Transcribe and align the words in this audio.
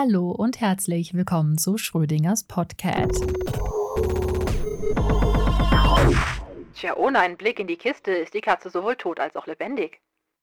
Hallo 0.00 0.30
und 0.30 0.60
herzlich 0.60 1.12
willkommen 1.12 1.58
zu 1.58 1.76
Schrödingers 1.76 2.44
Podcast. 2.44 3.26
Tja, 6.76 6.96
ohne 6.96 7.18
einen 7.18 7.36
Blick 7.36 7.58
in 7.58 7.66
die 7.66 7.76
Kiste 7.76 8.12
ist 8.12 8.32
die 8.32 8.40
Katze 8.40 8.70
sowohl 8.70 8.94
tot 8.94 9.18
als 9.18 9.34
auch 9.34 9.48
lebendig. 9.48 10.00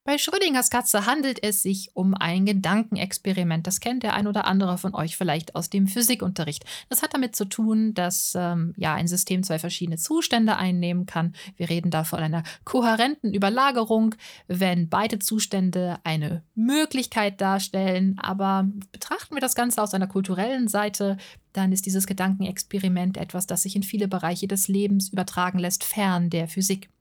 Bei 0.07 0.19
Schrödingers 0.19 0.69
Katze 0.69 1.07
handelt 1.07 1.41
es 1.41 1.63
sich 1.63 1.89
um 1.95 2.13
ein 2.13 2.45
Gedankenexperiment. 2.45 3.65
Das 3.65 3.79
kennt 3.79 4.03
der 4.03 4.13
ein 4.13 4.27
oder 4.27 4.45
andere 4.45 4.77
von 4.77 4.93
euch 4.93 5.17
vielleicht 5.17 5.55
aus 5.55 5.71
dem 5.71 5.87
Physikunterricht. 5.87 6.63
Das 6.89 7.01
hat 7.01 7.15
damit 7.15 7.35
zu 7.35 7.45
tun, 7.45 7.95
dass 7.95 8.33
ähm, 8.35 8.75
ja 8.77 8.93
ein 8.93 9.07
System 9.07 9.41
zwei 9.41 9.57
verschiedene 9.57 9.97
Zustände 9.97 10.57
einnehmen 10.57 11.07
kann. 11.07 11.33
Wir 11.57 11.71
reden 11.71 11.89
da 11.89 12.03
von 12.03 12.19
einer 12.19 12.43
kohärenten 12.65 13.33
Überlagerung, 13.33 14.13
wenn 14.47 14.89
beide 14.89 15.17
Zustände 15.17 15.97
eine 16.03 16.43
Möglichkeit 16.53 17.41
darstellen. 17.41 18.19
Aber 18.19 18.67
betrachten 18.91 19.33
wir 19.33 19.41
das 19.41 19.55
Ganze 19.55 19.81
aus 19.81 19.95
einer 19.95 20.05
kulturellen 20.05 20.67
Seite, 20.67 21.17
dann 21.51 21.71
ist 21.71 21.87
dieses 21.87 22.05
Gedankenexperiment 22.05 23.17
etwas, 23.17 23.47
das 23.47 23.63
sich 23.63 23.75
in 23.75 23.81
viele 23.81 24.07
Bereiche 24.07 24.47
des 24.47 24.67
Lebens 24.67 25.09
übertragen 25.09 25.57
lässt, 25.57 25.83
fern 25.83 26.29
der 26.29 26.47
Physik. 26.47 26.91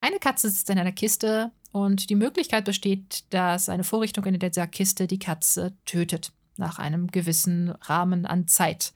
Eine 0.00 0.18
Katze 0.18 0.50
sitzt 0.50 0.70
in 0.70 0.78
einer 0.78 0.92
Kiste 0.92 1.52
und 1.76 2.08
die 2.08 2.14
Möglichkeit 2.14 2.64
besteht, 2.64 3.24
dass 3.28 3.68
eine 3.68 3.84
Vorrichtung 3.84 4.24
in 4.24 4.38
dieser 4.38 4.66
Kiste 4.66 5.06
die 5.06 5.18
Katze 5.18 5.74
tötet, 5.84 6.32
nach 6.56 6.78
einem 6.78 7.08
gewissen 7.08 7.68
Rahmen 7.82 8.24
an 8.24 8.48
Zeit. 8.48 8.94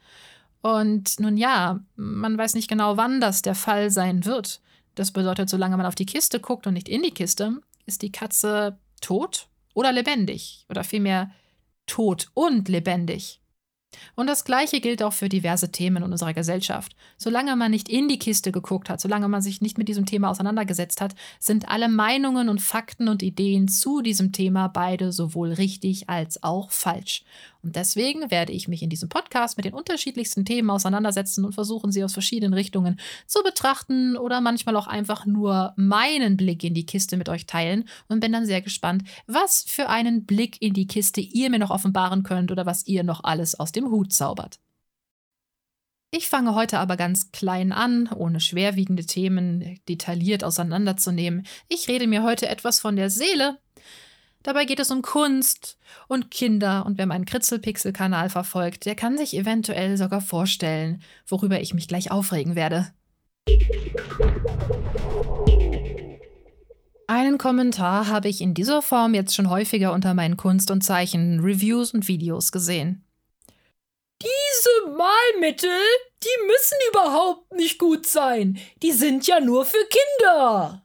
Und 0.62 1.20
nun 1.20 1.36
ja, 1.36 1.80
man 1.96 2.38
weiß 2.38 2.54
nicht 2.54 2.68
genau, 2.68 2.96
wann 2.96 3.20
das 3.20 3.42
der 3.42 3.54
Fall 3.54 3.90
sein 3.90 4.24
wird. 4.24 4.62
Das 4.94 5.10
bedeutet, 5.10 5.50
solange 5.50 5.76
man 5.76 5.84
auf 5.84 5.94
die 5.94 6.06
Kiste 6.06 6.40
guckt 6.40 6.66
und 6.66 6.72
nicht 6.72 6.88
in 6.88 7.02
die 7.02 7.10
Kiste, 7.10 7.60
ist 7.84 8.00
die 8.00 8.12
Katze 8.12 8.78
tot 9.02 9.48
oder 9.74 9.92
lebendig. 9.92 10.64
Oder 10.70 10.82
vielmehr 10.82 11.30
tot 11.84 12.30
und 12.32 12.70
lebendig. 12.70 13.39
Und 14.14 14.26
das 14.26 14.44
Gleiche 14.44 14.80
gilt 14.80 15.02
auch 15.02 15.12
für 15.12 15.28
diverse 15.28 15.72
Themen 15.72 16.04
in 16.04 16.12
unserer 16.12 16.34
Gesellschaft. 16.34 16.95
Solange 17.16 17.56
man 17.56 17.70
nicht 17.70 17.88
in 17.88 18.09
die 18.09 18.18
Kiste 18.18 18.52
geguckt 18.52 18.88
hat, 18.88 19.01
solange 19.01 19.28
man 19.28 19.42
sich 19.42 19.60
nicht 19.60 19.78
mit 19.78 19.88
diesem 19.88 20.06
Thema 20.06 20.30
auseinandergesetzt 20.30 21.01
hat, 21.01 21.15
sind 21.38 21.68
alle 21.68 21.88
Meinungen 21.88 22.48
und 22.48 22.60
Fakten 22.60 23.09
und 23.09 23.23
Ideen 23.23 23.68
zu 23.68 24.00
diesem 24.00 24.32
Thema 24.32 24.68
beide 24.68 25.12
sowohl 25.12 25.52
richtig 25.52 26.09
als 26.09 26.42
auch 26.42 26.70
falsch. 26.70 27.24
Und 27.62 27.76
deswegen 27.76 28.30
werde 28.30 28.52
ich 28.52 28.68
mich 28.68 28.82
in 28.82 28.90
diesem 28.90 29.08
Podcast 29.08 29.56
mit 29.56 29.64
den 29.64 29.74
unterschiedlichsten 29.74 30.44
Themen 30.44 30.70
auseinandersetzen 30.70 31.44
und 31.44 31.54
versuchen, 31.54 31.92
sie 31.92 32.02
aus 32.02 32.12
verschiedenen 32.12 32.54
Richtungen 32.54 32.98
zu 33.26 33.42
betrachten 33.42 34.16
oder 34.16 34.40
manchmal 34.40 34.76
auch 34.76 34.86
einfach 34.86 35.26
nur 35.26 35.74
meinen 35.76 36.36
Blick 36.36 36.64
in 36.64 36.74
die 36.74 36.86
Kiste 36.86 37.16
mit 37.16 37.28
euch 37.28 37.46
teilen 37.46 37.84
und 38.08 38.20
bin 38.20 38.32
dann 38.32 38.46
sehr 38.46 38.62
gespannt, 38.62 39.04
was 39.26 39.64
für 39.66 39.88
einen 39.88 40.24
Blick 40.24 40.60
in 40.60 40.72
die 40.72 40.86
Kiste 40.86 41.20
ihr 41.20 41.50
mir 41.50 41.58
noch 41.58 41.70
offenbaren 41.70 42.22
könnt 42.22 42.50
oder 42.50 42.66
was 42.66 42.86
ihr 42.86 43.04
noch 43.04 43.24
alles 43.24 43.58
aus 43.58 43.72
dem 43.72 43.90
Hut 43.90 44.12
zaubert. 44.12 44.58
Ich 46.12 46.28
fange 46.28 46.56
heute 46.56 46.80
aber 46.80 46.96
ganz 46.96 47.30
klein 47.30 47.70
an, 47.70 48.08
ohne 48.12 48.40
schwerwiegende 48.40 49.06
Themen 49.06 49.78
detailliert 49.88 50.42
auseinanderzunehmen. 50.42 51.46
Ich 51.68 51.86
rede 51.86 52.08
mir 52.08 52.24
heute 52.24 52.48
etwas 52.48 52.80
von 52.80 52.96
der 52.96 53.10
Seele 53.10 53.58
Dabei 54.43 54.65
geht 54.65 54.80
es 54.80 54.91
um 54.91 55.02
Kunst 55.02 55.77
und 56.09 56.30
Kinder 56.30 56.87
und 56.87 56.96
wer 56.96 57.07
meinen 57.07 57.27
Kritzelpixel-Kanal 57.27 58.30
verfolgt, 58.30 58.87
der 58.87 58.95
kann 58.95 59.19
sich 59.19 59.37
eventuell 59.37 59.99
sogar 59.99 60.23
vorstellen, 60.23 61.02
worüber 61.27 61.60
ich 61.60 61.74
mich 61.74 61.88
gleich 61.88 62.10
aufregen 62.10 62.57
werde. 62.57 62.93
Einen 67.06 67.38
Kommentar 67.38 68.06
habe 68.06 68.28
ich 68.28 68.41
in 68.41 68.55
dieser 68.55 68.83
Form 68.83 69.15
jetzt 69.15 69.34
schon 69.34 69.50
häufiger 69.50 69.93
unter 69.93 70.15
meinen 70.15 70.37
Kunst- 70.37 70.71
und 70.71 70.83
Zeichen-Reviews 70.83 71.93
und 71.93 72.09
Videos 72.09 72.53
gesehen. 72.53 73.05
Diese 74.22 74.97
Malmittel, 74.97 75.71
die 76.22 76.47
müssen 76.47 76.77
überhaupt 76.91 77.53
nicht 77.53 77.78
gut 77.78 78.06
sein. 78.06 78.59
Die 78.83 78.93
sind 78.93 79.27
ja 79.27 79.41
nur 79.41 79.65
für 79.65 79.84
Kinder. 79.91 80.83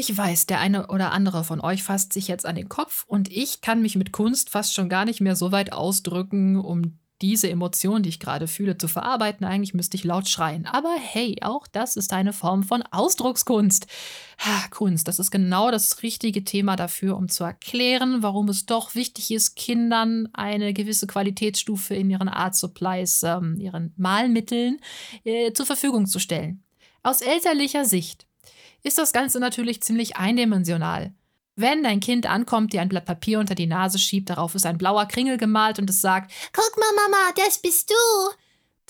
Ich 0.00 0.16
weiß, 0.16 0.46
der 0.46 0.60
eine 0.60 0.86
oder 0.86 1.12
andere 1.12 1.44
von 1.44 1.60
euch 1.60 1.82
fasst 1.82 2.14
sich 2.14 2.26
jetzt 2.26 2.46
an 2.46 2.54
den 2.54 2.70
Kopf 2.70 3.04
und 3.06 3.30
ich 3.30 3.60
kann 3.60 3.82
mich 3.82 3.96
mit 3.96 4.12
Kunst 4.12 4.48
fast 4.48 4.72
schon 4.72 4.88
gar 4.88 5.04
nicht 5.04 5.20
mehr 5.20 5.36
so 5.36 5.52
weit 5.52 5.74
ausdrücken, 5.74 6.56
um 6.56 6.98
diese 7.20 7.50
Emotion, 7.50 8.02
die 8.02 8.08
ich 8.08 8.18
gerade 8.18 8.48
fühle, 8.48 8.78
zu 8.78 8.88
verarbeiten. 8.88 9.44
Eigentlich 9.44 9.74
müsste 9.74 9.98
ich 9.98 10.04
laut 10.04 10.26
schreien. 10.26 10.64
Aber 10.64 10.94
hey, 10.98 11.36
auch 11.42 11.66
das 11.66 11.96
ist 11.96 12.14
eine 12.14 12.32
Form 12.32 12.62
von 12.62 12.82
Ausdruckskunst. 12.90 13.88
Ha, 14.38 14.68
Kunst, 14.70 15.06
das 15.06 15.18
ist 15.18 15.30
genau 15.30 15.70
das 15.70 16.02
richtige 16.02 16.44
Thema 16.44 16.76
dafür, 16.76 17.14
um 17.18 17.28
zu 17.28 17.44
erklären, 17.44 18.22
warum 18.22 18.48
es 18.48 18.64
doch 18.64 18.94
wichtig 18.94 19.30
ist, 19.30 19.54
Kindern 19.54 20.30
eine 20.32 20.72
gewisse 20.72 21.08
Qualitätsstufe 21.08 21.94
in 21.94 22.08
ihren 22.08 22.30
Art 22.30 22.56
Supplies, 22.56 23.22
ähm, 23.22 23.60
ihren 23.60 23.92
Malmitteln 23.98 24.80
äh, 25.24 25.52
zur 25.52 25.66
Verfügung 25.66 26.06
zu 26.06 26.20
stellen. 26.20 26.64
Aus 27.02 27.20
elterlicher 27.20 27.84
Sicht 27.84 28.29
ist 28.82 28.98
das 28.98 29.12
Ganze 29.12 29.40
natürlich 29.40 29.82
ziemlich 29.82 30.16
eindimensional. 30.16 31.12
Wenn 31.56 31.82
dein 31.82 32.00
Kind 32.00 32.26
ankommt, 32.26 32.72
dir 32.72 32.80
ein 32.80 32.88
Blatt 32.88 33.04
Papier 33.04 33.38
unter 33.38 33.54
die 33.54 33.66
Nase 33.66 33.98
schiebt, 33.98 34.30
darauf 34.30 34.54
ist 34.54 34.64
ein 34.66 34.78
blauer 34.78 35.06
Kringel 35.06 35.36
gemalt 35.36 35.78
und 35.78 35.90
es 35.90 36.00
sagt, 36.00 36.32
Guck 36.52 36.78
mal, 36.78 36.92
Mama, 36.96 37.32
das 37.36 37.58
bist 37.58 37.90
du 37.90 37.94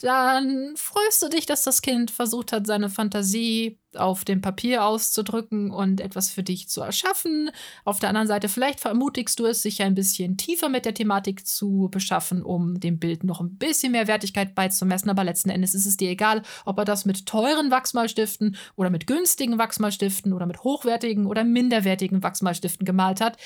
dann 0.03 0.75
freust 0.77 1.23
du 1.23 1.29
dich, 1.29 1.47
dass 1.47 1.63
das 1.63 1.83
Kind 1.83 2.11
versucht 2.11 2.53
hat, 2.53 2.67
seine 2.67 2.89
Fantasie 2.89 3.79
auf 3.97 4.25
dem 4.25 4.41
Papier 4.41 4.85
auszudrücken 4.85 5.71
und 5.71 6.01
etwas 6.01 6.31
für 6.31 6.43
dich 6.43 6.69
zu 6.69 6.81
erschaffen. 6.81 7.51
Auf 7.85 7.99
der 7.99 8.09
anderen 8.09 8.29
Seite, 8.29 8.49
vielleicht 8.49 8.81
vermutigst 8.81 9.39
du 9.39 9.47
es, 9.47 9.63
sich 9.63 9.83
ein 9.83 9.95
bisschen 9.95 10.37
tiefer 10.37 10.69
mit 10.69 10.85
der 10.85 10.95
Thematik 10.95 11.47
zu 11.47 11.89
beschaffen, 11.91 12.43
um 12.43 12.81
dem 12.81 12.99
Bild 12.99 13.25
noch 13.25 13.41
ein 13.41 13.57
bisschen 13.57 13.93
mehr 13.93 14.07
Wertigkeit 14.07 14.55
beizumessen. 14.55 15.11
Aber 15.11 15.25
letzten 15.25 15.51
Endes 15.51 15.75
ist 15.75 15.87
es 15.87 15.97
dir 15.97 16.11
egal, 16.11 16.43
ob 16.65 16.79
er 16.79 16.85
das 16.85 17.05
mit 17.05 17.27
teuren 17.27 17.71
Wachsmalstiften 17.71 18.57
oder 18.77 18.91
mit 18.91 19.07
günstigen 19.07 19.59
Wachsmalstiften 19.59 20.33
oder 20.33 20.47
mit 20.47 20.63
hochwertigen 20.63 21.27
oder 21.27 21.45
minderwertigen 21.45 22.23
Wachsmalstiften 22.23 22.87
gemalt 22.87 23.21
hat. 23.21 23.37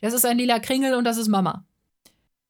Das 0.00 0.12
ist 0.12 0.26
ein 0.26 0.38
lila 0.38 0.58
Kringel 0.60 0.94
und 0.94 1.04
das 1.04 1.16
ist 1.16 1.28
Mama. 1.28 1.64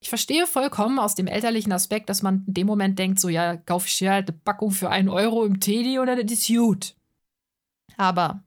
Ich 0.04 0.10
verstehe 0.10 0.46
vollkommen 0.46 0.98
aus 0.98 1.14
dem 1.14 1.26
elterlichen 1.26 1.72
Aspekt, 1.72 2.10
dass 2.10 2.20
man 2.20 2.44
in 2.46 2.52
dem 2.52 2.66
Moment 2.66 2.98
denkt, 2.98 3.18
so 3.18 3.30
ja, 3.30 3.56
kauf 3.56 3.86
ich 3.86 3.94
hier 3.94 4.12
halt 4.12 4.28
eine 4.28 4.38
Packung 4.38 4.70
für 4.70 4.90
einen 4.90 5.08
Euro 5.08 5.46
im 5.46 5.60
Teddy 5.60 5.98
oder 5.98 6.14
das 6.22 6.30
ist 6.30 6.46
gut. 6.46 6.94
Aber 7.96 8.44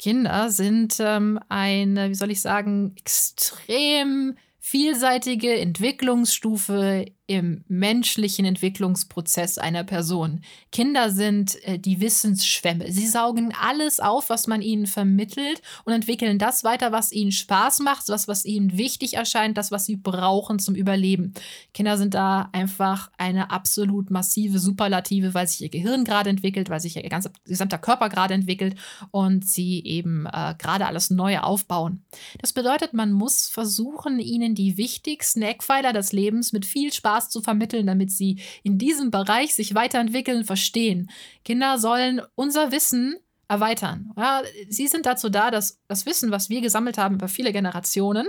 Kinder 0.00 0.50
sind 0.50 0.96
ähm, 0.98 1.38
eine, 1.48 2.10
wie 2.10 2.16
soll 2.16 2.32
ich 2.32 2.40
sagen, 2.40 2.96
extrem 2.96 4.34
vielseitige 4.58 5.54
Entwicklungsstufe 5.54 7.06
im 7.32 7.64
menschlichen 7.66 8.44
Entwicklungsprozess 8.44 9.56
einer 9.56 9.84
Person. 9.84 10.42
Kinder 10.70 11.10
sind 11.10 11.56
äh, 11.64 11.78
die 11.78 12.02
Wissensschwämme. 12.02 12.92
Sie 12.92 13.06
saugen 13.06 13.54
alles 13.58 14.00
auf, 14.00 14.28
was 14.28 14.46
man 14.46 14.60
ihnen 14.60 14.86
vermittelt 14.86 15.62
und 15.84 15.94
entwickeln 15.94 16.38
das 16.38 16.62
weiter, 16.62 16.92
was 16.92 17.10
ihnen 17.10 17.32
Spaß 17.32 17.80
macht, 17.80 18.06
das, 18.10 18.28
was 18.28 18.44
ihnen 18.44 18.76
wichtig 18.76 19.14
erscheint, 19.14 19.56
das, 19.56 19.70
was 19.70 19.86
sie 19.86 19.96
brauchen 19.96 20.58
zum 20.58 20.74
Überleben. 20.74 21.32
Kinder 21.72 21.96
sind 21.96 22.12
da 22.12 22.50
einfach 22.52 23.10
eine 23.16 23.50
absolut 23.50 24.10
massive 24.10 24.58
Superlative, 24.58 25.32
weil 25.32 25.48
sich 25.48 25.62
ihr 25.62 25.70
Gehirn 25.70 26.04
gerade 26.04 26.28
entwickelt, 26.28 26.68
weil 26.68 26.80
sich 26.80 26.96
ihr 26.96 27.08
ganzer, 27.08 27.30
gesamter 27.46 27.78
Körper 27.78 28.10
gerade 28.10 28.34
entwickelt 28.34 28.76
und 29.10 29.46
sie 29.46 29.82
eben 29.84 30.26
äh, 30.26 30.54
gerade 30.58 30.84
alles 30.84 31.08
Neue 31.08 31.44
aufbauen. 31.44 32.04
Das 32.42 32.52
bedeutet, 32.52 32.92
man 32.92 33.10
muss 33.10 33.48
versuchen, 33.48 34.20
ihnen 34.20 34.54
die 34.54 34.76
wichtigsten 34.76 35.40
Eckpfeiler 35.40 35.94
des 35.94 36.12
Lebens 36.12 36.52
mit 36.52 36.66
viel 36.66 36.92
Spaß 36.92 37.21
Spaß 37.22 37.30
zu 37.30 37.40
vermitteln, 37.40 37.86
damit 37.86 38.10
sie 38.10 38.40
in 38.62 38.78
diesem 38.78 39.10
Bereich 39.10 39.54
sich 39.54 39.74
weiterentwickeln, 39.74 40.44
verstehen. 40.44 41.10
Kinder 41.44 41.78
sollen 41.78 42.22
unser 42.34 42.72
Wissen 42.72 43.16
erweitern. 43.48 44.12
Ja, 44.16 44.42
sie 44.68 44.88
sind 44.88 45.06
dazu 45.06 45.28
da, 45.28 45.50
dass 45.50 45.80
das 45.88 46.06
Wissen, 46.06 46.30
was 46.30 46.48
wir 46.48 46.60
gesammelt 46.60 46.98
haben 46.98 47.16
über 47.16 47.28
viele 47.28 47.52
Generationen, 47.52 48.26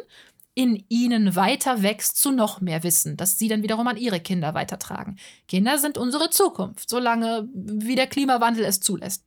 in 0.55 0.83
ihnen 0.87 1.35
weiter 1.35 1.81
wächst 1.81 2.17
zu 2.17 2.31
noch 2.31 2.61
mehr 2.61 2.83
Wissen, 2.83 3.17
das 3.17 3.39
sie 3.39 3.47
dann 3.47 3.63
wiederum 3.63 3.87
an 3.87 3.97
ihre 3.97 4.19
Kinder 4.19 4.53
weitertragen. 4.53 5.17
Kinder 5.47 5.79
sind 5.79 5.97
unsere 5.97 6.29
Zukunft, 6.29 6.89
solange 6.89 7.49
wie 7.53 7.95
der 7.95 8.05
Klimawandel 8.05 8.63
es 8.63 8.79
zulässt. 8.79 9.23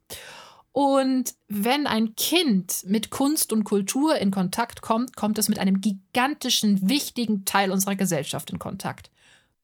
Und 0.70 1.35
wenn 1.49 1.88
ein 1.88 2.14
Kind 2.14 2.85
mit 2.87 3.11
Kunst 3.11 3.52
und 3.52 3.64
Kultur 3.64 4.19
in 4.19 4.31
Kontakt 4.31 4.82
kommt, 4.82 5.17
kommt 5.17 5.38
es 5.38 5.49
mit 5.49 5.58
einem 5.58 5.81
gigantischen, 5.81 6.88
wichtigen 6.88 7.44
Teil 7.44 7.73
unserer 7.73 7.96
Gesellschaft 7.96 8.50
in 8.50 8.58
Kontakt. 8.58 9.11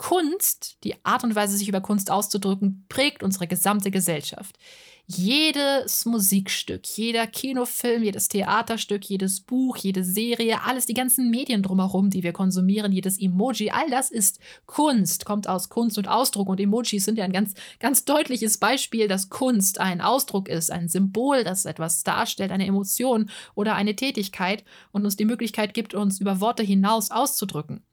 Kunst, 0.02 0.78
die 0.82 0.96
Art 1.04 1.22
und 1.22 1.36
Weise, 1.36 1.56
sich 1.56 1.68
über 1.68 1.80
Kunst 1.80 2.10
auszudrücken, 2.10 2.84
prägt 2.88 3.22
unsere 3.22 3.46
gesamte 3.46 3.92
Gesellschaft. 3.92 4.58
Jedes 5.06 6.06
Musikstück, 6.06 6.84
jeder 6.96 7.28
Kinofilm, 7.28 8.02
jedes 8.02 8.26
Theaterstück, 8.26 9.04
jedes 9.04 9.42
Buch, 9.42 9.76
jede 9.76 10.02
Serie, 10.02 10.64
alles, 10.64 10.86
die 10.86 10.94
ganzen 10.94 11.30
Medien 11.30 11.62
drumherum, 11.62 12.10
die 12.10 12.24
wir 12.24 12.32
konsumieren, 12.32 12.90
jedes 12.90 13.16
Emoji, 13.16 13.70
all 13.70 13.88
das 13.90 14.10
ist 14.10 14.40
Kunst, 14.66 15.24
kommt 15.24 15.48
aus 15.48 15.68
Kunst 15.68 15.96
und 15.98 16.08
Ausdruck. 16.08 16.48
Und 16.48 16.58
Emojis 16.58 17.04
sind 17.04 17.16
ja 17.16 17.24
ein 17.24 17.32
ganz, 17.32 17.54
ganz 17.78 18.04
deutliches 18.04 18.58
Beispiel, 18.58 19.06
dass 19.06 19.30
Kunst 19.30 19.78
ein 19.78 20.00
Ausdruck 20.00 20.48
ist, 20.48 20.72
ein 20.72 20.88
Symbol, 20.88 21.44
das 21.44 21.64
etwas 21.64 22.02
darstellt, 22.02 22.50
eine 22.50 22.66
Emotion 22.66 23.30
oder 23.54 23.76
eine 23.76 23.94
Tätigkeit 23.94 24.64
und 24.90 25.04
uns 25.04 25.14
die 25.14 25.26
Möglichkeit 25.26 25.74
gibt, 25.74 25.94
uns 25.94 26.20
über 26.20 26.40
Worte 26.40 26.64
hinaus 26.64 27.12
auszudrücken. 27.12 27.84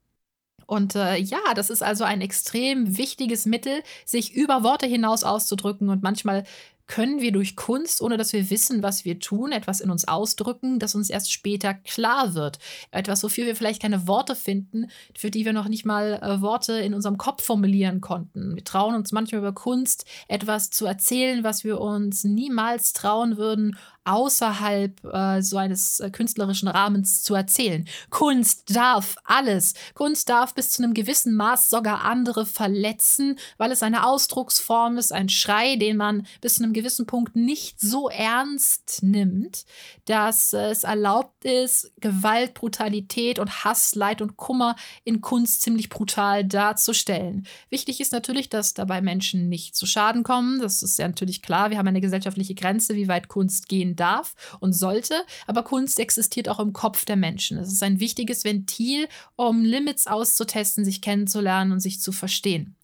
Und 0.70 0.94
äh, 0.94 1.18
ja, 1.18 1.40
das 1.56 1.72
ist 1.72 1.82
also 1.82 2.04
ein 2.04 2.22
extrem 2.22 2.96
wichtiges 2.96 3.48
Mittel, 3.48 3.82
sich 4.06 4.36
über 4.36 4.62
Worte 4.62 4.86
hinaus 4.86 5.24
auszudrücken. 5.24 5.90
Und 5.90 6.04
manchmal 6.04 6.44
können 6.86 7.22
wir 7.22 7.32
durch 7.32 7.56
Kunst, 7.56 8.02
ohne 8.04 8.18
dass 8.18 8.34
wir 8.34 8.52
wissen, 8.52 8.84
was 8.84 9.04
wir 9.04 9.20
tun, 9.20 9.52
etwas 9.52 9.80
in 9.80 9.90
uns 9.90 10.08
ausdrücken, 10.08 10.78
das 10.78 10.94
uns 10.94 11.10
erst 11.10 11.32
später 11.32 11.74
klar 11.74 12.36
wird. 12.36 12.60
Etwas, 12.92 13.24
wofür 13.24 13.48
wir 13.48 13.56
vielleicht 13.56 13.82
keine 13.82 14.08
Worte 14.08 14.36
finden, 14.36 14.92
für 15.16 15.32
die 15.32 15.44
wir 15.44 15.54
noch 15.54 15.68
nicht 15.68 15.86
mal 15.86 16.20
äh, 16.22 16.42
Worte 16.42 16.74
in 16.74 16.94
unserem 16.94 17.18
Kopf 17.18 17.44
formulieren 17.44 18.00
konnten. 18.00 18.56
Wir 18.56 18.64
trauen 18.64 18.94
uns 18.94 19.12
manchmal 19.12 19.40
über 19.40 19.54
Kunst 19.54 20.06
etwas 20.28 20.70
zu 20.70 20.86
erzählen, 20.86 21.44
was 21.44 21.64
wir 21.64 21.82
uns 21.82 22.24
niemals 22.24 22.94
trauen 22.94 23.38
würden, 23.38 23.76
außerhalb 24.10 25.06
äh, 25.06 25.42
so 25.42 25.58
eines 25.58 26.00
äh, 26.00 26.10
künstlerischen 26.10 26.68
Rahmens 26.68 27.22
zu 27.22 27.36
erzählen. 27.36 27.86
Kunst 28.10 28.76
darf 28.76 29.16
alles. 29.24 29.76
Kunst 29.94 30.30
darf 30.30 30.56
bis 30.56 30.72
zu 30.72 30.84
einem 30.84 30.96
gewissen 30.96 31.36
Maß 31.36 31.70
sogar 31.70 32.04
andere 32.04 32.48
verletzen, 32.48 33.38
weil 33.58 33.72
es 33.72 33.84
eine 33.84 34.06
Ausdrucksform 34.08 34.98
ist, 34.98 35.14
ein 35.14 35.30
Schrei, 35.30 35.76
den 35.76 35.96
man 35.96 36.26
bis 36.42 36.56
zu 36.56 36.64
einem 36.64 36.74
gewissen 36.74 37.06
Punkt 37.06 37.36
nicht 37.36 37.80
so 37.80 38.10
ernst 38.10 39.04
nimmt, 39.04 39.66
dass 40.06 40.54
äh, 40.54 40.72
es 40.72 40.84
erlaubt 40.84 41.46
ist, 41.46 41.92
Gewalt, 42.00 42.56
Brutalität 42.56 43.38
und 43.38 43.64
Hass, 43.64 43.94
Leid 43.94 44.24
und 44.24 44.38
Kummer 44.38 44.76
in 45.04 45.22
Kunst 45.22 45.62
ziemlich 45.62 45.90
brutal 45.90 46.44
darzustellen. 46.44 47.46
Wichtig 47.70 48.02
ist 48.02 48.12
natürlich, 48.12 48.50
dass 48.50 48.74
dabei 48.74 49.02
Menschen 49.02 49.50
nicht 49.50 49.76
zu 49.76 49.86
Schaden 49.86 50.24
kommen. 50.24 50.60
Das 50.60 50.82
ist 50.82 50.98
ja 50.98 51.08
natürlich 51.08 51.44
klar. 51.44 51.70
Wir 51.70 51.78
haben 51.78 51.88
eine 51.88 52.02
gesellschaftliche 52.02 52.56
Grenze, 52.56 52.96
wie 52.96 53.08
weit 53.08 53.28
Kunst 53.28 53.70
gehen 53.70 53.96
darf 54.00 54.34
und 54.60 54.74
sollte, 54.74 55.26
aber 55.48 55.64
Kunst 55.64 56.00
existiert 56.00 56.50
auch 56.50 56.60
im 56.60 56.74
Kopf 56.74 57.06
der 57.06 57.16
Menschen. 57.16 57.58
Es 57.58 57.72
ist 57.72 57.84
ein 57.84 58.00
wichtiges 58.00 58.44
Ventil, 58.44 59.08
um 59.36 59.64
Limits 59.64 60.08
auszutesten, 60.08 60.86
sich 60.86 61.02
kennenzulernen 61.02 61.72
und 61.72 61.80
sich 61.80 62.02
zu 62.02 62.12
verstehen. 62.12 62.76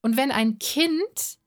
Und 0.00 0.16
wenn 0.16 0.30
ein 0.30 0.58
Kind 0.58 1.38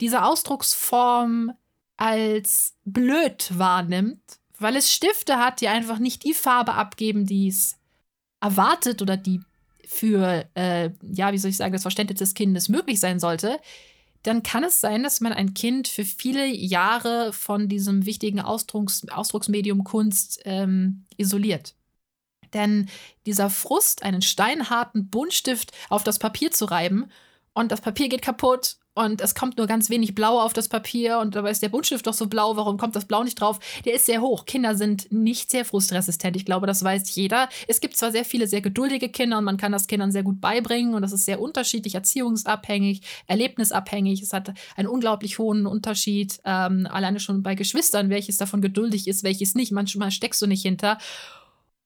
diese 0.00 0.24
Ausdrucksform 0.24 1.52
als 1.96 2.74
blöd 2.84 3.50
wahrnimmt, 3.56 4.20
weil 4.58 4.76
es 4.76 4.92
Stifte 4.92 5.38
hat, 5.38 5.60
die 5.60 5.68
einfach 5.68 5.98
nicht 5.98 6.24
die 6.24 6.34
Farbe 6.34 6.74
abgeben, 6.74 7.26
die 7.26 7.48
es 7.48 7.76
erwartet 8.40 9.02
oder 9.02 9.16
die 9.16 9.40
für, 9.86 10.44
äh, 10.54 10.90
ja, 11.02 11.32
wie 11.32 11.38
soll 11.38 11.50
ich 11.50 11.56
sagen, 11.56 11.72
das 11.72 11.82
Verständnis 11.82 12.18
des 12.18 12.34
Kindes 12.34 12.68
möglich 12.68 13.00
sein 13.00 13.20
sollte, 13.20 13.58
dann 14.24 14.42
kann 14.42 14.64
es 14.64 14.80
sein, 14.80 15.02
dass 15.02 15.20
man 15.20 15.32
ein 15.32 15.54
Kind 15.54 15.86
für 15.86 16.04
viele 16.04 16.46
Jahre 16.46 17.32
von 17.32 17.68
diesem 17.68 18.06
wichtigen 18.06 18.40
Ausdrucks 18.40 19.06
Ausdrucksmedium 19.08 19.84
Kunst 19.84 20.40
ähm, 20.44 21.04
isoliert. 21.16 21.74
Denn 22.54 22.88
dieser 23.26 23.50
Frust, 23.50 24.02
einen 24.02 24.22
steinharten 24.22 25.10
Buntstift 25.10 25.72
auf 25.90 26.04
das 26.04 26.18
Papier 26.18 26.50
zu 26.50 26.64
reiben 26.64 27.10
und 27.52 27.70
das 27.70 27.82
Papier 27.82 28.08
geht 28.08 28.22
kaputt 28.22 28.78
und 28.94 29.20
es 29.20 29.34
kommt 29.34 29.58
nur 29.58 29.66
ganz 29.66 29.90
wenig 29.90 30.14
Blau 30.14 30.40
auf 30.40 30.52
das 30.52 30.68
Papier 30.68 31.18
und 31.18 31.34
dabei 31.34 31.50
ist 31.50 31.62
der 31.62 31.68
Buntstift 31.68 32.06
doch 32.06 32.14
so 32.14 32.26
blau, 32.26 32.56
warum 32.56 32.78
kommt 32.78 32.94
das 32.94 33.04
Blau 33.04 33.24
nicht 33.24 33.40
drauf? 33.40 33.58
Der 33.84 33.94
ist 33.94 34.06
sehr 34.06 34.20
hoch. 34.20 34.44
Kinder 34.44 34.76
sind 34.76 35.10
nicht 35.10 35.50
sehr 35.50 35.64
frustresistent. 35.64 36.36
Ich 36.36 36.44
glaube, 36.44 36.66
das 36.66 36.84
weiß 36.84 37.14
jeder. 37.16 37.48
Es 37.66 37.80
gibt 37.80 37.96
zwar 37.96 38.12
sehr 38.12 38.24
viele 38.24 38.46
sehr 38.46 38.60
geduldige 38.60 39.08
Kinder 39.08 39.38
und 39.38 39.44
man 39.44 39.56
kann 39.56 39.72
das 39.72 39.88
Kindern 39.88 40.12
sehr 40.12 40.22
gut 40.22 40.40
beibringen 40.40 40.94
und 40.94 41.02
das 41.02 41.12
ist 41.12 41.24
sehr 41.24 41.40
unterschiedlich, 41.40 41.96
erziehungsabhängig, 41.96 43.02
erlebnisabhängig. 43.26 44.22
Es 44.22 44.32
hat 44.32 44.54
einen 44.76 44.88
unglaublich 44.88 45.38
hohen 45.38 45.66
Unterschied, 45.66 46.38
ähm, 46.44 46.86
alleine 46.88 47.18
schon 47.18 47.42
bei 47.42 47.56
Geschwistern, 47.56 48.10
welches 48.10 48.36
davon 48.36 48.60
geduldig 48.60 49.08
ist, 49.08 49.24
welches 49.24 49.56
nicht. 49.56 49.72
Manchmal 49.72 50.12
steckst 50.12 50.40
du 50.40 50.46
nicht 50.46 50.62
hinter. 50.62 50.98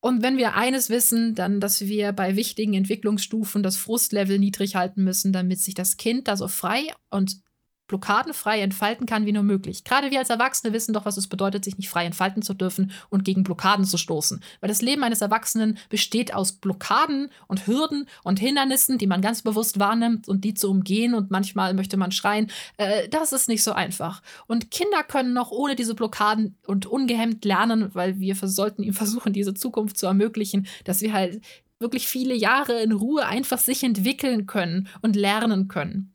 Und 0.00 0.22
wenn 0.22 0.36
wir 0.36 0.54
eines 0.54 0.90
wissen, 0.90 1.34
dann, 1.34 1.60
dass 1.60 1.80
wir 1.80 2.12
bei 2.12 2.36
wichtigen 2.36 2.74
Entwicklungsstufen 2.74 3.62
das 3.62 3.76
Frustlevel 3.76 4.38
niedrig 4.38 4.76
halten 4.76 5.02
müssen, 5.02 5.32
damit 5.32 5.60
sich 5.60 5.74
das 5.74 5.96
Kind 5.96 6.28
da 6.28 6.36
so 6.36 6.46
frei 6.46 6.86
und 7.10 7.40
blockadenfrei 7.88 8.60
entfalten 8.60 9.06
kann 9.06 9.26
wie 9.26 9.32
nur 9.32 9.42
möglich. 9.42 9.82
Gerade 9.82 10.10
wir 10.10 10.18
als 10.18 10.30
Erwachsene 10.30 10.72
wissen 10.72 10.92
doch, 10.92 11.04
was 11.04 11.16
es 11.16 11.26
bedeutet, 11.26 11.64
sich 11.64 11.76
nicht 11.76 11.88
frei 11.88 12.04
entfalten 12.04 12.42
zu 12.42 12.54
dürfen 12.54 12.92
und 13.08 13.24
gegen 13.24 13.42
Blockaden 13.42 13.84
zu 13.84 13.96
stoßen. 13.96 14.40
Weil 14.60 14.68
das 14.68 14.82
Leben 14.82 15.02
eines 15.02 15.20
Erwachsenen 15.20 15.78
besteht 15.88 16.32
aus 16.34 16.52
Blockaden 16.52 17.30
und 17.48 17.66
Hürden 17.66 18.06
und 18.22 18.38
Hindernissen, 18.38 18.98
die 18.98 19.06
man 19.06 19.22
ganz 19.22 19.42
bewusst 19.42 19.80
wahrnimmt 19.80 20.28
und 20.28 20.44
die 20.44 20.54
zu 20.54 20.70
umgehen. 20.70 21.14
Und 21.14 21.30
manchmal 21.30 21.74
möchte 21.74 21.96
man 21.96 22.12
schreien, 22.12 22.50
äh, 22.76 23.08
das 23.08 23.32
ist 23.32 23.48
nicht 23.48 23.62
so 23.62 23.72
einfach. 23.72 24.22
Und 24.46 24.70
Kinder 24.70 25.02
können 25.02 25.32
noch 25.32 25.50
ohne 25.50 25.74
diese 25.74 25.94
Blockaden 25.94 26.56
und 26.66 26.86
ungehemmt 26.86 27.44
lernen, 27.44 27.90
weil 27.94 28.20
wir 28.20 28.36
sollten 28.36 28.82
ihnen 28.82 28.92
versuchen, 28.94 29.32
diese 29.32 29.54
Zukunft 29.54 29.98
zu 29.98 30.06
ermöglichen, 30.06 30.66
dass 30.84 31.00
wir 31.00 31.12
halt 31.12 31.40
wirklich 31.80 32.08
viele 32.08 32.34
Jahre 32.34 32.82
in 32.82 32.92
Ruhe 32.92 33.26
einfach 33.26 33.58
sich 33.58 33.82
entwickeln 33.84 34.46
können 34.46 34.88
und 35.00 35.16
lernen 35.16 35.68
können. 35.68 36.12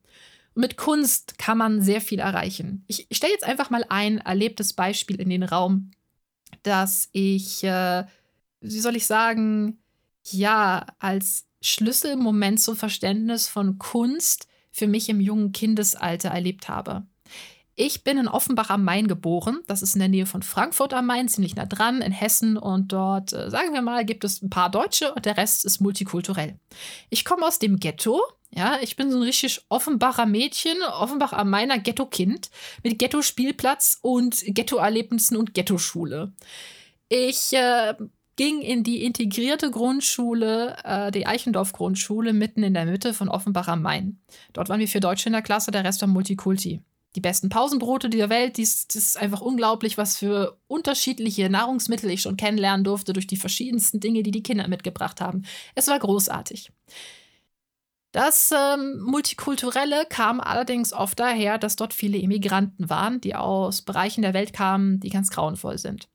Mit 0.55 0.77
Kunst 0.77 1.37
kann 1.37 1.57
man 1.57 1.81
sehr 1.81 2.01
viel 2.01 2.19
erreichen. 2.19 2.83
Ich, 2.87 3.07
ich 3.09 3.17
stelle 3.17 3.33
jetzt 3.33 3.43
einfach 3.43 3.69
mal 3.69 3.85
ein 3.89 4.19
erlebtes 4.19 4.73
Beispiel 4.73 5.19
in 5.19 5.29
den 5.29 5.43
Raum, 5.43 5.91
dass 6.61 7.09
ich, 7.11 7.63
äh, 7.63 8.05
wie 8.61 8.79
soll 8.79 8.95
ich 8.95 9.07
sagen, 9.07 9.79
ja, 10.25 10.85
als 10.99 11.45
Schlüsselmoment 11.61 12.59
zum 12.59 12.75
Verständnis 12.75 13.47
von 13.47 13.79
Kunst 13.79 14.47
für 14.71 14.87
mich 14.87 15.09
im 15.09 15.19
jungen 15.19 15.51
Kindesalter 15.51 16.29
erlebt 16.29 16.69
habe. 16.69 17.05
Ich 17.75 18.03
bin 18.03 18.19
in 18.19 18.27
Offenbach 18.27 18.69
am 18.69 18.83
Main 18.83 19.07
geboren. 19.07 19.61
Das 19.65 19.81
ist 19.81 19.95
in 19.95 19.99
der 19.99 20.07
Nähe 20.07 20.27
von 20.27 20.43
Frankfurt 20.43 20.93
am 20.93 21.07
Main, 21.07 21.27
ziemlich 21.27 21.55
nah 21.55 21.65
dran, 21.65 22.01
in 22.01 22.11
Hessen. 22.11 22.55
Und 22.55 22.91
dort, 22.93 23.33
äh, 23.33 23.49
sagen 23.49 23.73
wir 23.73 23.81
mal, 23.81 24.05
gibt 24.05 24.23
es 24.23 24.43
ein 24.43 24.51
paar 24.51 24.69
Deutsche 24.69 25.11
und 25.13 25.25
der 25.25 25.37
Rest 25.37 25.65
ist 25.65 25.81
multikulturell. 25.81 26.59
Ich 27.09 27.25
komme 27.25 27.45
aus 27.45 27.57
dem 27.57 27.79
Ghetto. 27.79 28.21
Ja, 28.51 28.77
ich 28.81 28.95
bin 28.95 29.09
so 29.09 29.17
ein 29.17 29.23
richtig 29.23 29.61
Offenbacher 29.69 30.27
Mädchen, 30.27 30.77
Offenbach 30.83 31.33
am 31.33 31.49
Mainer 31.49 31.79
Ghetto-Kind 31.79 32.51
mit 32.83 32.99
Ghetto-Spielplatz 32.99 33.97
und 34.03 34.43
Ghetto-Erlebnissen 34.45 35.35
und 35.35 35.55
Ghetto-Schule. 35.55 36.31
Ich 37.09 37.53
äh, 37.53 37.95
ging 38.35 38.61
in 38.61 38.83
die 38.83 39.03
integrierte 39.03 39.71
Grundschule, 39.71 40.77
äh, 40.83 41.09
die 41.09 41.25
Eichendorf-Grundschule, 41.25 42.33
mitten 42.33 42.61
in 42.61 42.75
der 42.75 42.85
Mitte 42.85 43.15
von 43.15 43.29
Offenbach 43.29 43.67
am 43.67 43.81
Main. 43.81 44.19
Dort 44.53 44.69
waren 44.69 44.79
wir 44.79 44.87
für 44.87 44.99
Deutsche 44.99 45.29
in 45.29 45.33
der 45.33 45.41
Klasse, 45.41 45.71
der 45.71 45.83
Rest 45.83 46.01
war 46.01 46.07
Multikulti 46.07 46.83
die 47.15 47.21
besten 47.21 47.49
Pausenbrote 47.49 48.09
dieser 48.09 48.29
Welt. 48.29 48.57
Das 48.57 48.85
ist 48.93 49.17
einfach 49.17 49.41
unglaublich, 49.41 49.97
was 49.97 50.17
für 50.17 50.57
unterschiedliche 50.67 51.49
Nahrungsmittel 51.49 52.09
ich 52.09 52.21
schon 52.21 52.37
kennenlernen 52.37 52.83
durfte 52.83 53.13
durch 53.13 53.27
die 53.27 53.37
verschiedensten 53.37 53.99
Dinge, 53.99 54.23
die 54.23 54.31
die 54.31 54.43
Kinder 54.43 54.67
mitgebracht 54.67 55.21
haben. 55.21 55.43
Es 55.75 55.87
war 55.87 55.99
großartig. 55.99 56.71
Das 58.11 58.51
ähm, 58.51 59.01
Multikulturelle 59.01 60.05
kam 60.07 60.39
allerdings 60.39 60.93
oft 60.93 61.19
daher, 61.19 61.57
dass 61.57 61.75
dort 61.75 61.95
viele 61.95 62.19
Immigranten 62.19 62.89
waren, 62.89 63.19
die 63.19 63.35
aus 63.35 63.81
Bereichen 63.81 64.21
der 64.21 64.35
Welt 64.35 64.53
kamen, 64.53 64.99
die 64.99 65.09
ganz 65.09 65.31
grauenvoll 65.31 65.79
sind. 65.79 66.07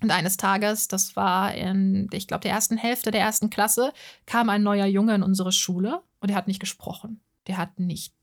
Und 0.00 0.10
eines 0.10 0.38
Tages, 0.38 0.88
das 0.88 1.16
war 1.16 1.54
in, 1.54 2.08
ich 2.12 2.26
glaube, 2.26 2.42
der 2.42 2.52
ersten 2.52 2.78
Hälfte 2.78 3.10
der 3.10 3.20
ersten 3.20 3.50
Klasse, 3.50 3.92
kam 4.26 4.48
ein 4.48 4.62
neuer 4.62 4.86
Junge 4.86 5.14
in 5.14 5.22
unsere 5.22 5.52
Schule 5.52 6.02
und 6.20 6.30
er 6.30 6.36
hat 6.36 6.48
nicht 6.48 6.60
gesprochen. 6.60 7.20
Der 7.46 7.58
hat 7.58 7.78
nicht 7.78 8.14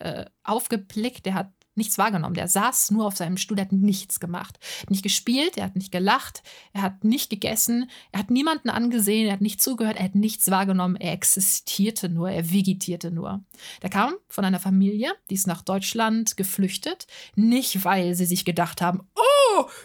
äh, 0.00 0.24
aufgeblickt, 0.42 1.26
der 1.26 1.34
hat 1.34 1.52
nichts 1.78 1.96
wahrgenommen. 1.96 2.34
Der 2.34 2.48
saß 2.48 2.90
nur 2.90 3.06
auf 3.06 3.16
seinem 3.16 3.38
Stuhl, 3.38 3.56
der 3.56 3.64
hat 3.64 3.72
nichts 3.72 4.20
gemacht. 4.20 4.58
Nicht 4.90 5.02
gespielt, 5.02 5.56
er 5.56 5.64
hat 5.64 5.76
nicht 5.76 5.90
gelacht, 5.90 6.42
er 6.74 6.82
hat 6.82 7.04
nicht 7.04 7.30
gegessen, 7.30 7.88
er 8.12 8.20
hat 8.20 8.30
niemanden 8.30 8.68
angesehen, 8.68 9.28
er 9.28 9.32
hat 9.32 9.40
nicht 9.40 9.62
zugehört, 9.62 9.96
er 9.96 10.04
hat 10.04 10.14
nichts 10.14 10.50
wahrgenommen, 10.50 10.96
er 10.96 11.12
existierte 11.12 12.10
nur, 12.10 12.28
er 12.30 12.50
vegetierte 12.52 13.10
nur. 13.10 13.42
Der 13.80 13.88
kam 13.88 14.14
von 14.28 14.44
einer 14.44 14.60
Familie, 14.60 15.12
die 15.30 15.34
ist 15.34 15.46
nach 15.46 15.62
Deutschland 15.62 16.36
geflüchtet, 16.36 17.06
nicht 17.34 17.84
weil 17.84 18.14
sie 18.14 18.26
sich 18.26 18.44
gedacht 18.44 18.82
haben, 18.82 19.08
oh, 19.14 19.37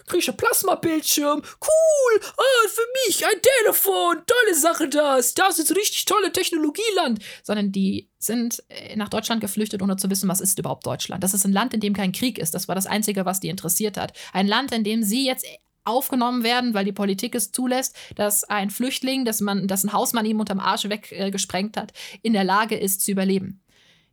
kriege 0.07 0.33
Plasmabildschirm, 0.33 1.39
cool, 1.39 2.21
ah, 2.21 2.67
für 2.67 2.81
mich 3.05 3.25
ein 3.25 3.41
Telefon, 3.61 4.17
tolle 4.25 4.55
Sache 4.55 4.89
das, 4.89 5.33
das 5.33 5.59
ist 5.59 5.75
richtig 5.75 6.05
tolle 6.05 6.31
Technologieland, 6.31 7.19
sondern 7.43 7.71
die 7.71 8.09
sind 8.19 8.63
äh, 8.69 8.95
nach 8.95 9.09
Deutschland 9.09 9.41
geflüchtet, 9.41 9.81
ohne 9.81 9.97
zu 9.97 10.09
wissen, 10.09 10.29
was 10.29 10.41
ist 10.41 10.59
überhaupt 10.59 10.85
Deutschland. 10.85 11.23
Das 11.23 11.33
ist 11.33 11.45
ein 11.45 11.53
Land, 11.53 11.73
in 11.73 11.79
dem 11.79 11.93
kein 11.93 12.11
Krieg 12.11 12.37
ist. 12.37 12.53
Das 12.53 12.67
war 12.67 12.75
das 12.75 12.87
Einzige, 12.87 13.25
was 13.25 13.39
die 13.39 13.49
interessiert 13.49 13.97
hat. 13.97 14.13
Ein 14.31 14.47
Land, 14.47 14.71
in 14.71 14.83
dem 14.83 15.03
sie 15.03 15.25
jetzt 15.25 15.45
aufgenommen 15.85 16.43
werden, 16.43 16.73
weil 16.73 16.85
die 16.85 16.93
Politik 16.93 17.35
es 17.35 17.51
zulässt, 17.51 17.95
dass 18.15 18.43
ein 18.45 18.69
Flüchtling, 18.69 19.25
dass 19.25 19.41
man, 19.41 19.67
dass 19.67 19.83
ein 19.83 19.93
Hausmann 19.93 20.25
ihm 20.25 20.39
unterm 20.39 20.59
Arsch 20.59 20.85
weggesprengt 20.85 21.77
äh, 21.77 21.81
hat, 21.81 21.93
in 22.21 22.33
der 22.33 22.43
Lage 22.43 22.75
ist 22.75 23.01
zu 23.01 23.11
überleben. 23.11 23.61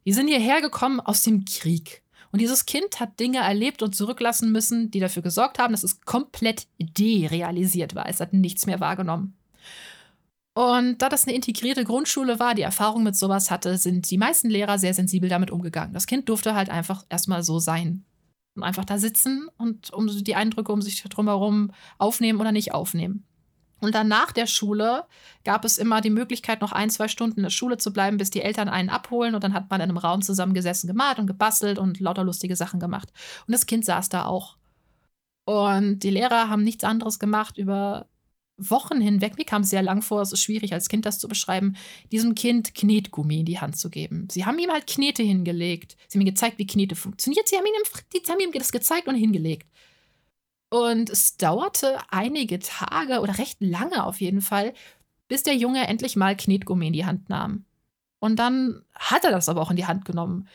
Die 0.05 0.13
sind 0.13 0.29
hierher 0.29 0.61
gekommen 0.61 1.01
aus 1.01 1.23
dem 1.23 1.45
Krieg. 1.45 2.03
Und 2.33 2.41
dieses 2.41 2.67
Kind 2.67 3.01
hat 3.01 3.19
Dinge 3.19 3.39
erlebt 3.39 3.83
und 3.83 3.95
zurücklassen 3.95 4.53
müssen, 4.53 4.91
die 4.91 5.01
dafür 5.01 5.23
gesorgt 5.23 5.59
haben, 5.59 5.73
dass 5.73 5.83
es 5.83 6.01
komplett 6.03 6.69
derealisiert 6.79 7.95
war. 7.95 8.09
Es 8.09 8.21
hat 8.21 8.33
nichts 8.33 8.67
mehr 8.67 8.81
wahrgenommen. 8.81 9.37
Und 10.55 10.99
da 10.99 11.09
das 11.09 11.27
eine 11.27 11.35
integrierte 11.35 11.85
Grundschule 11.85 12.39
war, 12.39 12.55
die 12.55 12.63
Erfahrung 12.63 13.03
mit 13.03 13.17
sowas 13.17 13.51
hatte, 13.51 13.79
sind 13.79 14.11
die 14.11 14.19
meisten 14.19 14.51
Lehrer 14.51 14.79
sehr 14.79 14.95
sensibel 14.95 15.29
damit 15.29 15.51
umgegangen. 15.51 15.95
Das 15.95 16.07
Kind 16.07 16.29
durfte 16.29 16.55
halt 16.55 16.71
einfach 16.71 17.05
erstmal 17.09 17.43
so 17.43 17.59
sein. 17.59 18.05
Und 18.57 18.65
einfach 18.65 18.85
da 18.85 18.99
sitzen 18.99 19.49
und 19.59 19.93
um 19.93 20.09
die 20.09 20.35
Eindrücke 20.35 20.73
um 20.73 20.83
sich 20.83 21.03
drumherum 21.05 21.71
aufnehmen 21.99 22.41
oder 22.41 22.51
nicht 22.51 22.75
aufnehmen. 22.75 23.25
Und 23.81 23.95
dann 23.95 24.09
nach 24.09 24.33
der 24.33 24.47
Schule 24.47 25.05
gab 25.45 25.65
es 25.65 25.79
immer 25.79 26.01
die 26.01 26.11
Möglichkeit, 26.11 26.61
noch 26.61 26.73
ein, 26.73 26.91
zwei 26.91 27.09
Stunden 27.09 27.39
in 27.39 27.45
der 27.45 27.51
Schule 27.51 27.79
zu 27.79 27.93
bleiben, 27.93 28.19
bis 28.19 28.31
die 28.31 28.43
Eltern 28.43 28.69
einen 28.69 28.91
abholen. 28.91 29.35
Und 29.35 29.43
dann 29.43 29.55
hat 29.55 29.71
man 29.71 29.81
in 29.81 29.89
einem 29.89 29.97
Raum 29.97 30.23
zusammengesessen, 30.23 30.87
gemalt 30.87 31.19
und 31.19 31.27
gebastelt 31.27 31.79
und 31.79 32.01
lauter 32.01 32.25
lustige 32.25 32.57
Sachen 32.57 32.81
gemacht. 32.81 33.11
Und 33.47 33.53
das 33.53 33.67
Kind 33.67 33.85
saß 33.85 34.09
da 34.09 34.27
auch. 34.27 34.57
Und 35.45 36.01
die 36.01 36.11
Lehrer 36.11 36.49
haben 36.49 36.63
nichts 36.63 36.85
anderes 36.85 37.19
gemacht 37.19 37.59
über 37.59 38.07
Wochen 38.61 39.01
hinweg. 39.01 39.37
Mir 39.39 39.45
kam 39.45 39.63
es 39.63 39.71
sehr 39.71 39.83
lang 39.83 40.03
vor, 40.03 40.21
es 40.21 40.33
ist 40.33 40.43
schwierig 40.43 40.73
als 40.73 40.89
Kind 40.89 41.07
das 41.07 41.19
zu 41.19 41.29
beschreiben, 41.29 41.77
diesem 42.13 42.35
Kind 42.35 42.75
Knetgummi 42.75 43.41
in 43.41 43.47
die 43.47 43.59
Hand 43.59 43.79
zu 43.79 43.89
geben. 43.91 44.29
Sie 44.31 44.45
haben 44.45 44.59
ihm 44.59 44.71
halt 44.71 44.87
Knete 44.87 45.23
hingelegt. 45.23 45.97
Sie 46.09 46.19
haben 46.19 46.27
ihm 46.27 46.33
gezeigt, 46.33 46.59
wie 46.59 46.67
Knete 46.67 46.95
funktioniert. 46.95 47.49
Sie 47.49 47.57
haben 47.57 47.67
ihm, 47.67 48.53
das 48.53 48.73
gezeigt 48.73 49.09
und 49.09 49.15
hingelegt. 49.15 49.67
Und 50.71 51.11
es 51.11 51.37
dauerte 51.37 51.99
einige 52.11 52.61
Tage 52.61 53.21
oder 53.21 53.39
recht 53.39 53.61
lange 53.61 54.05
auf 54.05 54.21
jeden 54.21 54.41
Fall, 54.41 54.73
bis 55.29 55.43
der 55.43 55.57
Junge 55.57 55.87
endlich 55.87 56.17
mal 56.17 56.37
Knetgummi 56.37 56.87
in 56.87 56.93
die 56.93 57.07
Hand 57.07 57.29
nahm. 57.29 57.65
Und 58.21 58.39
dann 58.39 58.83
hat 58.95 59.25
er 59.25 59.33
das 59.33 59.49
aber 59.49 59.63
auch 59.63 59.71
in 59.71 59.77
die 59.77 59.87
Hand 59.87 60.05
genommen 60.05 60.49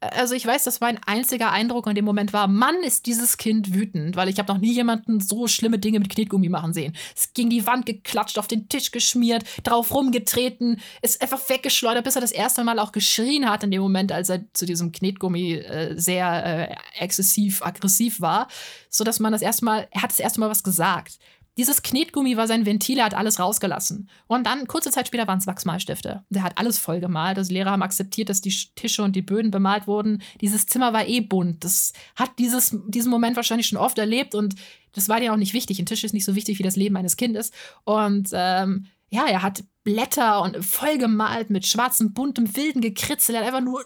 also 0.00 0.34
ich 0.34 0.46
weiß, 0.46 0.64
dass 0.64 0.80
mein 0.80 0.98
einziger 1.04 1.52
Eindruck 1.52 1.86
in 1.86 1.94
dem 1.94 2.06
Moment 2.06 2.32
war, 2.32 2.48
Mann, 2.48 2.82
ist 2.82 3.06
dieses 3.06 3.36
Kind 3.36 3.74
wütend, 3.74 4.16
weil 4.16 4.28
ich 4.28 4.38
habe 4.38 4.52
noch 4.52 4.60
nie 4.60 4.72
jemanden 4.72 5.20
so 5.20 5.46
schlimme 5.46 5.78
Dinge 5.78 5.98
mit 5.98 6.08
Knetgummi 6.08 6.48
machen 6.48 6.72
sehen. 6.72 6.96
Es 7.14 7.34
ging 7.34 7.50
die 7.50 7.66
Wand 7.66 7.84
geklatscht, 7.84 8.38
auf 8.38 8.48
den 8.48 8.68
Tisch 8.68 8.90
geschmiert, 8.92 9.44
drauf 9.62 9.92
rumgetreten, 9.94 10.80
ist 11.02 11.20
einfach 11.20 11.46
weggeschleudert, 11.48 12.04
bis 12.04 12.14
er 12.14 12.22
das 12.22 12.32
erste 12.32 12.64
Mal 12.64 12.78
auch 12.78 12.92
geschrien 12.92 13.48
hat 13.48 13.62
in 13.62 13.70
dem 13.70 13.82
Moment, 13.82 14.10
als 14.10 14.30
er 14.30 14.44
zu 14.54 14.64
diesem 14.64 14.90
Knetgummi 14.90 15.54
äh, 15.54 15.98
sehr 15.98 16.70
äh, 16.70 16.76
exzessiv 16.98 17.62
aggressiv 17.62 18.20
war, 18.20 18.48
so 18.88 19.04
dass 19.04 19.20
man 19.20 19.32
das 19.32 19.42
erste 19.42 19.66
Mal, 19.66 19.86
er 19.90 20.02
hat 20.02 20.10
das 20.10 20.20
erste 20.20 20.40
Mal 20.40 20.48
was 20.48 20.62
gesagt. 20.62 21.18
Dieses 21.58 21.82
Knetgummi 21.82 22.36
war 22.36 22.46
sein 22.46 22.64
Ventil, 22.64 22.98
er 22.98 23.06
hat 23.06 23.14
alles 23.14 23.38
rausgelassen. 23.38 24.08
Und 24.26 24.46
dann, 24.46 24.66
kurze 24.66 24.90
Zeit 24.90 25.08
später, 25.08 25.26
waren 25.26 25.38
es 25.38 25.46
Wachsmalstifte. 25.46 26.24
Der 26.30 26.42
hat 26.42 26.56
alles 26.58 26.78
voll 26.78 27.00
gemalt. 27.00 27.38
Also 27.38 27.52
Lehrer 27.52 27.72
haben 27.72 27.82
akzeptiert, 27.82 28.28
dass 28.28 28.40
die 28.40 28.54
Tische 28.76 29.02
und 29.02 29.16
die 29.16 29.22
Böden 29.22 29.50
bemalt 29.50 29.86
wurden. 29.86 30.22
Dieses 30.40 30.66
Zimmer 30.66 30.92
war 30.92 31.06
eh 31.06 31.20
bunt. 31.20 31.64
Das 31.64 31.92
hat 32.16 32.30
dieses, 32.38 32.76
diesen 32.88 33.10
Moment 33.10 33.36
wahrscheinlich 33.36 33.66
schon 33.66 33.78
oft 33.78 33.98
erlebt 33.98 34.34
und 34.34 34.54
das 34.92 35.08
war 35.08 35.20
dir 35.20 35.32
auch 35.32 35.36
nicht 35.36 35.54
wichtig. 35.54 35.78
Ein 35.78 35.86
Tisch 35.86 36.04
ist 36.04 36.14
nicht 36.14 36.24
so 36.24 36.34
wichtig 36.34 36.58
wie 36.58 36.64
das 36.64 36.76
Leben 36.76 36.96
eines 36.96 37.16
Kindes. 37.16 37.50
Und 37.84 38.30
ähm, 38.32 38.86
ja, 39.10 39.26
er 39.26 39.42
hat 39.42 39.64
Blätter 39.84 40.42
und 40.42 40.64
voll 40.64 40.98
gemalt 40.98 41.50
mit 41.50 41.66
schwarzem, 41.66 42.12
buntem, 42.12 42.56
wilden 42.56 42.80
Gekritzel. 42.80 43.34
Er 43.34 43.40
hat 43.40 43.48
einfach 43.48 43.60
nur 43.60 43.84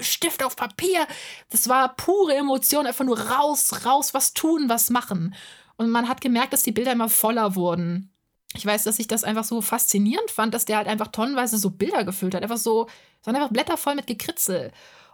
Stift 0.00 0.44
auf 0.44 0.56
Papier. 0.56 1.06
Das 1.50 1.68
war 1.68 1.94
pure 1.96 2.34
Emotion, 2.34 2.86
einfach 2.86 3.04
nur 3.04 3.18
raus, 3.18 3.84
raus, 3.84 4.14
was 4.14 4.34
tun, 4.34 4.68
was 4.68 4.90
machen. 4.90 5.34
Und 5.76 5.90
man 5.90 6.08
hat 6.08 6.20
gemerkt, 6.20 6.52
dass 6.52 6.62
die 6.62 6.72
Bilder 6.72 6.92
immer 6.92 7.08
voller 7.08 7.54
wurden. 7.54 8.12
Ich 8.54 8.66
weiß, 8.66 8.84
dass 8.84 8.98
ich 8.98 9.08
das 9.08 9.24
einfach 9.24 9.44
so 9.44 9.60
faszinierend 9.60 10.30
fand, 10.30 10.52
dass 10.52 10.64
der 10.64 10.76
halt 10.76 10.88
einfach 10.88 11.08
tonnenweise 11.08 11.56
so 11.58 11.70
Bilder 11.70 12.04
gefüllt 12.04 12.34
hat. 12.34 12.42
Einfach 12.42 12.58
so, 12.58 12.88
sondern 13.22 13.42
einfach 13.42 13.52
Blätter 13.52 13.76
voll 13.76 13.94
mit 13.94 14.06
Gekritzel. 14.06 14.72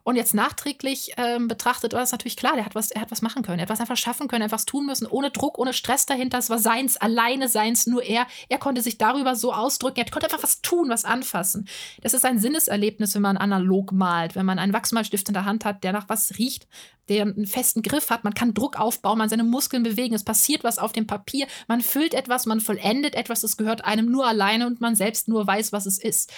Und 0.08 0.16
jetzt 0.16 0.32
nachträglich 0.32 1.12
ähm, 1.18 1.48
betrachtet 1.48 1.92
war 1.92 2.00
das 2.00 2.12
natürlich 2.12 2.38
klar, 2.38 2.54
der 2.54 2.64
hat 2.64 2.74
was, 2.74 2.90
er 2.90 3.02
hat 3.02 3.10
was 3.10 3.20
machen 3.20 3.42
können, 3.42 3.58
er 3.58 3.64
hat 3.64 3.68
was 3.68 3.80
einfach 3.80 3.98
schaffen 3.98 4.26
können, 4.26 4.40
er 4.40 4.46
hat 4.46 4.52
was 4.52 4.64
tun 4.64 4.86
müssen, 4.86 5.06
ohne 5.06 5.30
Druck, 5.30 5.58
ohne 5.58 5.74
Stress 5.74 6.06
dahinter. 6.06 6.38
Es 6.38 6.48
war 6.48 6.58
seins, 6.58 6.96
alleine 6.96 7.46
seins, 7.46 7.86
nur 7.86 8.02
er. 8.02 8.26
Er 8.48 8.56
konnte 8.56 8.80
sich 8.80 8.96
darüber 8.96 9.36
so 9.36 9.52
ausdrücken, 9.52 9.98
er 9.98 10.10
konnte 10.10 10.24
einfach 10.24 10.42
was 10.42 10.62
tun, 10.62 10.88
was 10.88 11.04
anfassen. 11.04 11.68
Das 12.00 12.14
ist 12.14 12.24
ein 12.24 12.38
Sinneserlebnis, 12.38 13.16
wenn 13.16 13.20
man 13.20 13.36
analog 13.36 13.92
malt, 13.92 14.34
wenn 14.34 14.46
man 14.46 14.58
einen 14.58 14.72
Wachsmalstift 14.72 15.28
in 15.28 15.34
der 15.34 15.44
Hand 15.44 15.66
hat, 15.66 15.84
der 15.84 15.92
nach 15.92 16.08
was 16.08 16.38
riecht, 16.38 16.68
der 17.10 17.24
einen 17.24 17.46
festen 17.46 17.82
Griff 17.82 18.08
hat, 18.08 18.24
man 18.24 18.32
kann 18.32 18.54
Druck 18.54 18.80
aufbauen, 18.80 19.18
man 19.18 19.28
seine 19.28 19.44
Muskeln 19.44 19.82
bewegen, 19.82 20.14
es 20.14 20.24
passiert 20.24 20.64
was 20.64 20.78
auf 20.78 20.92
dem 20.92 21.06
Papier, 21.06 21.46
man 21.66 21.82
füllt 21.82 22.14
etwas, 22.14 22.46
man 22.46 22.62
vollendet 22.62 23.14
etwas, 23.14 23.42
das 23.42 23.58
gehört 23.58 23.84
einem 23.84 24.10
nur 24.10 24.26
alleine 24.26 24.68
und 24.68 24.80
man 24.80 24.94
selbst 24.94 25.28
nur 25.28 25.46
weiß, 25.46 25.70
was 25.72 25.84
es 25.84 25.98
ist. 25.98 26.32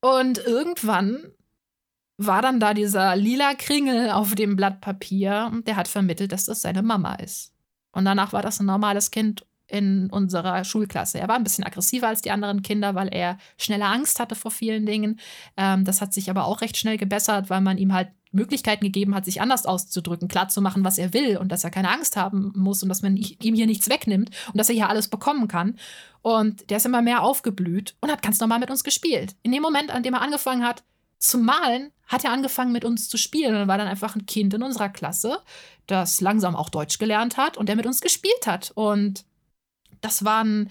Und 0.00 0.38
irgendwann 0.38 1.32
war 2.18 2.42
dann 2.42 2.60
da 2.60 2.74
dieser 2.74 3.14
lila 3.16 3.54
Kringel 3.54 4.10
auf 4.10 4.34
dem 4.34 4.56
Blatt 4.56 4.80
Papier 4.80 5.50
und 5.52 5.66
der 5.68 5.76
hat 5.76 5.88
vermittelt, 5.88 6.32
dass 6.32 6.46
das 6.46 6.62
seine 6.62 6.82
Mama 6.82 7.14
ist. 7.16 7.52
Und 7.92 8.04
danach 8.04 8.32
war 8.32 8.42
das 8.42 8.60
ein 8.60 8.66
normales 8.66 9.10
Kind 9.10 9.46
in 9.68 10.08
unserer 10.10 10.64
Schulklasse. 10.64 11.18
Er 11.18 11.28
war 11.28 11.36
ein 11.36 11.42
bisschen 11.42 11.64
aggressiver 11.64 12.08
als 12.08 12.22
die 12.22 12.30
anderen 12.30 12.62
Kinder, 12.62 12.94
weil 12.94 13.08
er 13.08 13.36
schneller 13.58 13.86
Angst 13.86 14.20
hatte 14.20 14.34
vor 14.34 14.50
vielen 14.50 14.86
Dingen. 14.86 15.18
Ähm, 15.56 15.84
das 15.84 16.00
hat 16.00 16.12
sich 16.12 16.30
aber 16.30 16.44
auch 16.44 16.60
recht 16.60 16.76
schnell 16.76 16.98
gebessert, 16.98 17.50
weil 17.50 17.60
man 17.60 17.78
ihm 17.78 17.92
halt 17.92 18.08
Möglichkeiten 18.32 18.84
gegeben 18.84 19.14
hat, 19.14 19.24
sich 19.24 19.40
anders 19.40 19.66
auszudrücken, 19.66 20.28
klarzumachen, 20.28 20.84
was 20.84 20.98
er 20.98 21.12
will 21.14 21.36
und 21.38 21.50
dass 21.50 21.64
er 21.64 21.70
keine 21.70 21.90
Angst 21.90 22.16
haben 22.16 22.52
muss 22.54 22.82
und 22.82 22.88
dass 22.88 23.02
man 23.02 23.16
ihm 23.16 23.54
hier 23.54 23.66
nichts 23.66 23.88
wegnimmt 23.88 24.30
und 24.52 24.58
dass 24.58 24.68
er 24.68 24.74
hier 24.74 24.88
alles 24.88 25.08
bekommen 25.08 25.48
kann. 25.48 25.78
Und 26.22 26.70
der 26.70 26.76
ist 26.76 26.86
immer 26.86 27.02
mehr 27.02 27.22
aufgeblüht 27.22 27.96
und 28.00 28.10
hat 28.10 28.22
ganz 28.22 28.38
normal 28.38 28.60
mit 28.60 28.70
uns 28.70 28.84
gespielt. 28.84 29.36
In 29.42 29.52
dem 29.52 29.62
Moment, 29.62 29.90
an 29.90 30.02
dem 30.02 30.14
er 30.14 30.22
angefangen 30.22 30.64
hat, 30.64 30.84
zu 31.18 31.38
malen, 31.38 31.92
hat 32.06 32.24
er 32.24 32.32
angefangen 32.32 32.72
mit 32.72 32.84
uns 32.84 33.08
zu 33.08 33.16
spielen 33.16 33.54
und 33.54 33.68
war 33.68 33.78
dann 33.78 33.88
einfach 33.88 34.14
ein 34.14 34.26
Kind 34.26 34.54
in 34.54 34.62
unserer 34.62 34.88
Klasse, 34.88 35.38
das 35.86 36.20
langsam 36.20 36.56
auch 36.56 36.68
Deutsch 36.68 36.98
gelernt 36.98 37.36
hat 37.36 37.56
und 37.56 37.68
der 37.68 37.76
mit 37.76 37.86
uns 37.86 38.00
gespielt 38.00 38.46
hat. 38.46 38.72
Und 38.74 39.24
das 40.00 40.24
war 40.24 40.44
ein 40.44 40.70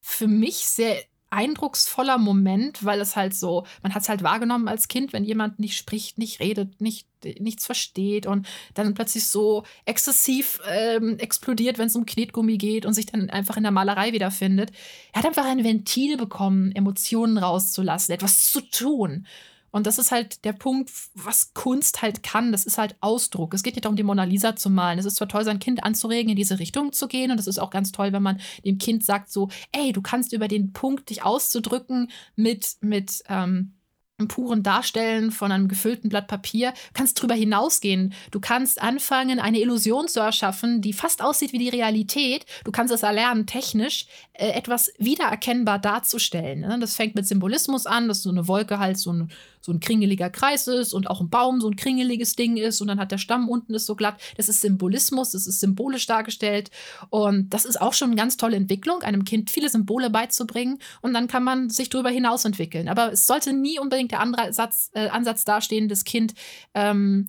für 0.00 0.28
mich 0.28 0.66
sehr 0.68 0.96
eindrucksvoller 1.30 2.18
Moment, 2.18 2.84
weil 2.84 3.00
es 3.00 3.16
halt 3.16 3.34
so, 3.34 3.66
man 3.82 3.94
hat 3.94 4.02
es 4.02 4.08
halt 4.08 4.22
wahrgenommen 4.22 4.68
als 4.68 4.88
Kind, 4.88 5.12
wenn 5.12 5.24
jemand 5.24 5.58
nicht 5.58 5.76
spricht, 5.76 6.18
nicht 6.18 6.40
redet, 6.40 6.80
nicht, 6.80 7.08
nichts 7.40 7.66
versteht 7.66 8.26
und 8.26 8.46
dann 8.74 8.94
plötzlich 8.94 9.26
so 9.26 9.64
exzessiv 9.84 10.60
ähm, 10.68 11.18
explodiert, 11.18 11.78
wenn 11.78 11.88
es 11.88 11.96
um 11.96 12.06
Knetgummi 12.06 12.58
geht 12.58 12.86
und 12.86 12.94
sich 12.94 13.06
dann 13.06 13.28
einfach 13.28 13.56
in 13.56 13.64
der 13.64 13.72
Malerei 13.72 14.12
wiederfindet. 14.12 14.70
Er 15.12 15.20
hat 15.20 15.26
einfach 15.26 15.44
ein 15.44 15.64
Ventil 15.64 16.16
bekommen, 16.16 16.72
Emotionen 16.72 17.38
rauszulassen, 17.38 18.14
etwas 18.14 18.50
zu 18.52 18.60
tun. 18.60 19.26
Und 19.70 19.86
das 19.86 19.98
ist 19.98 20.10
halt 20.10 20.44
der 20.44 20.52
Punkt, 20.52 20.90
was 21.14 21.52
Kunst 21.54 22.02
halt 22.02 22.22
kann. 22.22 22.52
Das 22.52 22.64
ist 22.64 22.78
halt 22.78 22.96
Ausdruck. 23.00 23.54
Es 23.54 23.62
geht 23.62 23.74
nicht 23.74 23.84
darum, 23.84 23.96
die 23.96 24.02
Mona 24.02 24.24
Lisa 24.24 24.56
zu 24.56 24.70
malen. 24.70 24.98
Es 24.98 25.04
ist 25.04 25.16
zwar 25.16 25.28
toll, 25.28 25.44
sein 25.44 25.58
Kind 25.58 25.84
anzuregen, 25.84 26.30
in 26.30 26.36
diese 26.36 26.58
Richtung 26.58 26.92
zu 26.92 27.08
gehen. 27.08 27.30
Und 27.30 27.38
es 27.38 27.46
ist 27.46 27.58
auch 27.58 27.70
ganz 27.70 27.92
toll, 27.92 28.12
wenn 28.12 28.22
man 28.22 28.40
dem 28.64 28.78
Kind 28.78 29.04
sagt, 29.04 29.30
so, 29.30 29.48
ey, 29.72 29.92
du 29.92 30.02
kannst 30.02 30.32
über 30.32 30.48
den 30.48 30.72
Punkt 30.72 31.10
dich 31.10 31.24
auszudrücken 31.24 32.10
mit, 32.36 32.76
mit, 32.80 33.22
ähm, 33.28 33.76
im 34.18 34.28
puren 34.28 34.62
Darstellen 34.62 35.30
von 35.30 35.52
einem 35.52 35.68
gefüllten 35.68 36.08
Blatt 36.08 36.26
Papier, 36.26 36.72
kannst 36.94 37.20
drüber 37.20 37.34
hinausgehen. 37.34 38.14
Du 38.30 38.40
kannst 38.40 38.80
anfangen, 38.80 39.40
eine 39.40 39.60
Illusion 39.60 40.08
zu 40.08 40.20
erschaffen, 40.20 40.80
die 40.80 40.94
fast 40.94 41.22
aussieht 41.22 41.52
wie 41.52 41.58
die 41.58 41.68
Realität. 41.68 42.46
Du 42.64 42.72
kannst 42.72 42.94
es 42.94 43.02
erlernen, 43.02 43.46
technisch 43.46 44.06
äh, 44.32 44.48
etwas 44.48 44.90
wiedererkennbar 44.98 45.78
darzustellen. 45.78 46.60
Ne? 46.60 46.78
Das 46.80 46.96
fängt 46.96 47.14
mit 47.14 47.26
Symbolismus 47.26 47.84
an, 47.84 48.08
dass 48.08 48.22
so 48.22 48.30
eine 48.30 48.48
Wolke 48.48 48.78
halt 48.78 48.98
so 48.98 49.12
ein 49.12 49.30
so 49.66 49.72
ein 49.72 49.80
kringeliger 49.80 50.30
Kreis 50.30 50.68
ist 50.68 50.94
und 50.94 51.10
auch 51.10 51.20
ein 51.20 51.28
Baum 51.28 51.60
so 51.60 51.68
ein 51.68 51.76
kringeliges 51.76 52.36
Ding 52.36 52.56
ist 52.56 52.80
und 52.80 52.86
dann 52.88 53.00
hat 53.00 53.10
der 53.10 53.18
Stamm 53.18 53.48
unten 53.48 53.74
ist 53.74 53.86
so 53.86 53.96
glatt. 53.96 54.20
Das 54.36 54.48
ist 54.48 54.60
Symbolismus, 54.60 55.32
das 55.32 55.46
ist 55.46 55.60
symbolisch 55.60 56.06
dargestellt 56.06 56.70
und 57.10 57.50
das 57.50 57.64
ist 57.64 57.80
auch 57.80 57.92
schon 57.92 58.08
eine 58.08 58.16
ganz 58.16 58.36
tolle 58.36 58.56
Entwicklung, 58.56 59.02
einem 59.02 59.24
Kind 59.24 59.50
viele 59.50 59.68
Symbole 59.68 60.08
beizubringen 60.08 60.78
und 61.02 61.12
dann 61.12 61.26
kann 61.26 61.42
man 61.42 61.68
sich 61.68 61.90
darüber 61.90 62.10
hinaus 62.10 62.44
entwickeln. 62.44 62.88
Aber 62.88 63.12
es 63.12 63.26
sollte 63.26 63.52
nie 63.52 63.78
unbedingt 63.80 64.12
der 64.12 64.20
Ansatz, 64.20 64.90
äh, 64.94 65.08
Ansatz 65.08 65.44
dastehen, 65.44 65.88
das 65.88 66.04
Kind 66.04 66.34
ähm, 66.74 67.26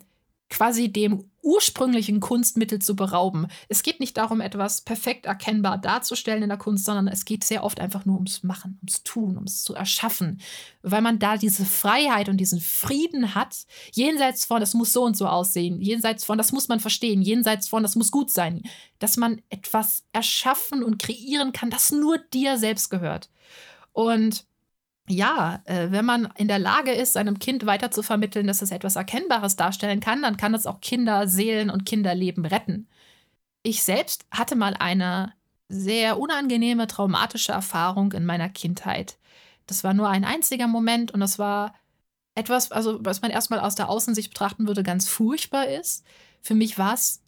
quasi 0.49 0.91
dem 0.91 1.25
ursprünglichen 1.47 2.19
Kunstmittel 2.19 2.79
zu 2.79 2.93
berauben. 2.93 3.47
Es 3.69 3.81
geht 3.81 4.01
nicht 4.01 4.17
darum, 4.17 4.41
etwas 4.41 4.81
perfekt 4.81 5.25
erkennbar 5.25 5.77
darzustellen 5.77 6.43
in 6.43 6.49
der 6.49 6.57
Kunst, 6.57 6.83
sondern 6.83 7.07
es 7.07 7.23
geht 7.23 7.45
sehr 7.45 7.63
oft 7.63 7.79
einfach 7.79 8.03
nur 8.03 8.15
ums 8.15 8.43
Machen, 8.43 8.77
ums 8.81 9.03
Tun, 9.03 9.37
ums 9.37 9.63
zu 9.63 9.73
erschaffen, 9.73 10.41
weil 10.81 11.01
man 11.01 11.19
da 11.19 11.37
diese 11.37 11.63
Freiheit 11.63 12.27
und 12.27 12.35
diesen 12.35 12.59
Frieden 12.59 13.33
hat, 13.33 13.55
jenseits 13.93 14.43
von, 14.43 14.59
das 14.59 14.73
muss 14.73 14.91
so 14.91 15.03
und 15.03 15.15
so 15.15 15.25
aussehen, 15.25 15.81
jenseits 15.81 16.25
von, 16.25 16.37
das 16.37 16.51
muss 16.51 16.67
man 16.67 16.81
verstehen, 16.81 17.21
jenseits 17.21 17.69
von, 17.69 17.81
das 17.81 17.95
muss 17.95 18.11
gut 18.11 18.29
sein, 18.29 18.63
dass 18.99 19.15
man 19.15 19.41
etwas 19.47 20.03
erschaffen 20.11 20.83
und 20.83 20.99
kreieren 20.99 21.53
kann, 21.53 21.69
das 21.69 21.93
nur 21.93 22.17
dir 22.17 22.57
selbst 22.57 22.89
gehört. 22.89 23.29
Und 23.93 24.45
ja, 25.09 25.61
äh, 25.65 25.91
wenn 25.91 26.05
man 26.05 26.29
in 26.37 26.47
der 26.47 26.59
Lage 26.59 26.91
ist, 26.91 27.13
seinem 27.13 27.39
Kind 27.39 27.65
weiter 27.65 27.91
zu 27.91 28.03
vermitteln, 28.03 28.47
dass 28.47 28.61
es 28.61 28.71
etwas 28.71 28.95
Erkennbares 28.95 29.55
darstellen 29.55 29.99
kann, 29.99 30.21
dann 30.21 30.37
kann 30.37 30.53
es 30.53 30.65
auch 30.65 30.81
Kinderseelen 30.81 31.69
und 31.69 31.85
Kinderleben 31.85 32.45
retten. 32.45 32.87
Ich 33.63 33.83
selbst 33.83 34.25
hatte 34.31 34.55
mal 34.55 34.75
eine 34.75 35.33
sehr 35.69 36.19
unangenehme, 36.19 36.87
traumatische 36.87 37.51
Erfahrung 37.51 38.11
in 38.13 38.25
meiner 38.25 38.49
Kindheit. 38.49 39.17
Das 39.65 39.83
war 39.83 39.93
nur 39.93 40.09
ein 40.09 40.25
einziger 40.25 40.67
Moment 40.67 41.11
und 41.11 41.19
das 41.19 41.39
war 41.39 41.73
etwas, 42.35 42.71
also 42.71 42.99
was 43.01 43.21
man 43.21 43.31
erstmal 43.31 43.59
aus 43.59 43.75
der 43.75 43.89
Außensicht 43.89 44.29
betrachten 44.29 44.67
würde, 44.67 44.83
ganz 44.83 45.07
furchtbar 45.09 45.67
ist. 45.67 46.05
Für 46.41 46.55
mich 46.55 46.77
war 46.77 46.93
es 46.93 47.21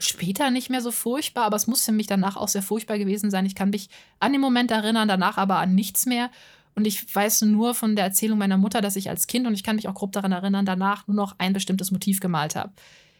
später 0.00 0.50
nicht 0.50 0.70
mehr 0.70 0.80
so 0.80 0.90
furchtbar, 0.90 1.44
aber 1.44 1.56
es 1.56 1.66
muss 1.66 1.84
für 1.84 1.92
mich 1.92 2.06
danach 2.06 2.36
auch 2.36 2.48
sehr 2.48 2.62
furchtbar 2.62 2.98
gewesen 2.98 3.30
sein. 3.30 3.46
Ich 3.46 3.54
kann 3.54 3.70
mich 3.70 3.90
an 4.18 4.32
den 4.32 4.40
Moment 4.40 4.70
erinnern, 4.70 5.08
danach 5.08 5.36
aber 5.36 5.58
an 5.58 5.74
nichts 5.74 6.06
mehr. 6.06 6.30
Und 6.74 6.86
ich 6.86 7.14
weiß 7.14 7.42
nur 7.42 7.74
von 7.74 7.96
der 7.96 8.04
Erzählung 8.04 8.38
meiner 8.38 8.56
Mutter, 8.56 8.80
dass 8.80 8.96
ich 8.96 9.10
als 9.10 9.26
Kind, 9.26 9.46
und 9.46 9.54
ich 9.54 9.62
kann 9.62 9.76
mich 9.76 9.88
auch 9.88 9.94
grob 9.94 10.12
daran 10.12 10.32
erinnern, 10.32 10.64
danach 10.64 11.06
nur 11.06 11.16
noch 11.16 11.34
ein 11.38 11.52
bestimmtes 11.52 11.90
Motiv 11.90 12.20
gemalt 12.20 12.56
habe. 12.56 12.72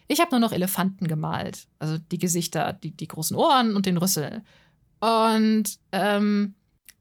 Ich 0.09 0.21
habe 0.21 0.31
nur 0.31 0.41
noch 0.41 0.53
Elefanten 0.53 1.07
gemalt. 1.07 1.67
Also 1.79 1.99
die 1.99 2.19
Gesichter, 2.19 2.73
die, 2.73 2.91
die 2.91 3.09
großen 3.09 3.37
Ohren 3.37 3.77
und 3.77 3.87
den 3.87 3.97
Rüssel. 3.97 4.43
Und 5.01 5.65
ähm, 5.93 6.55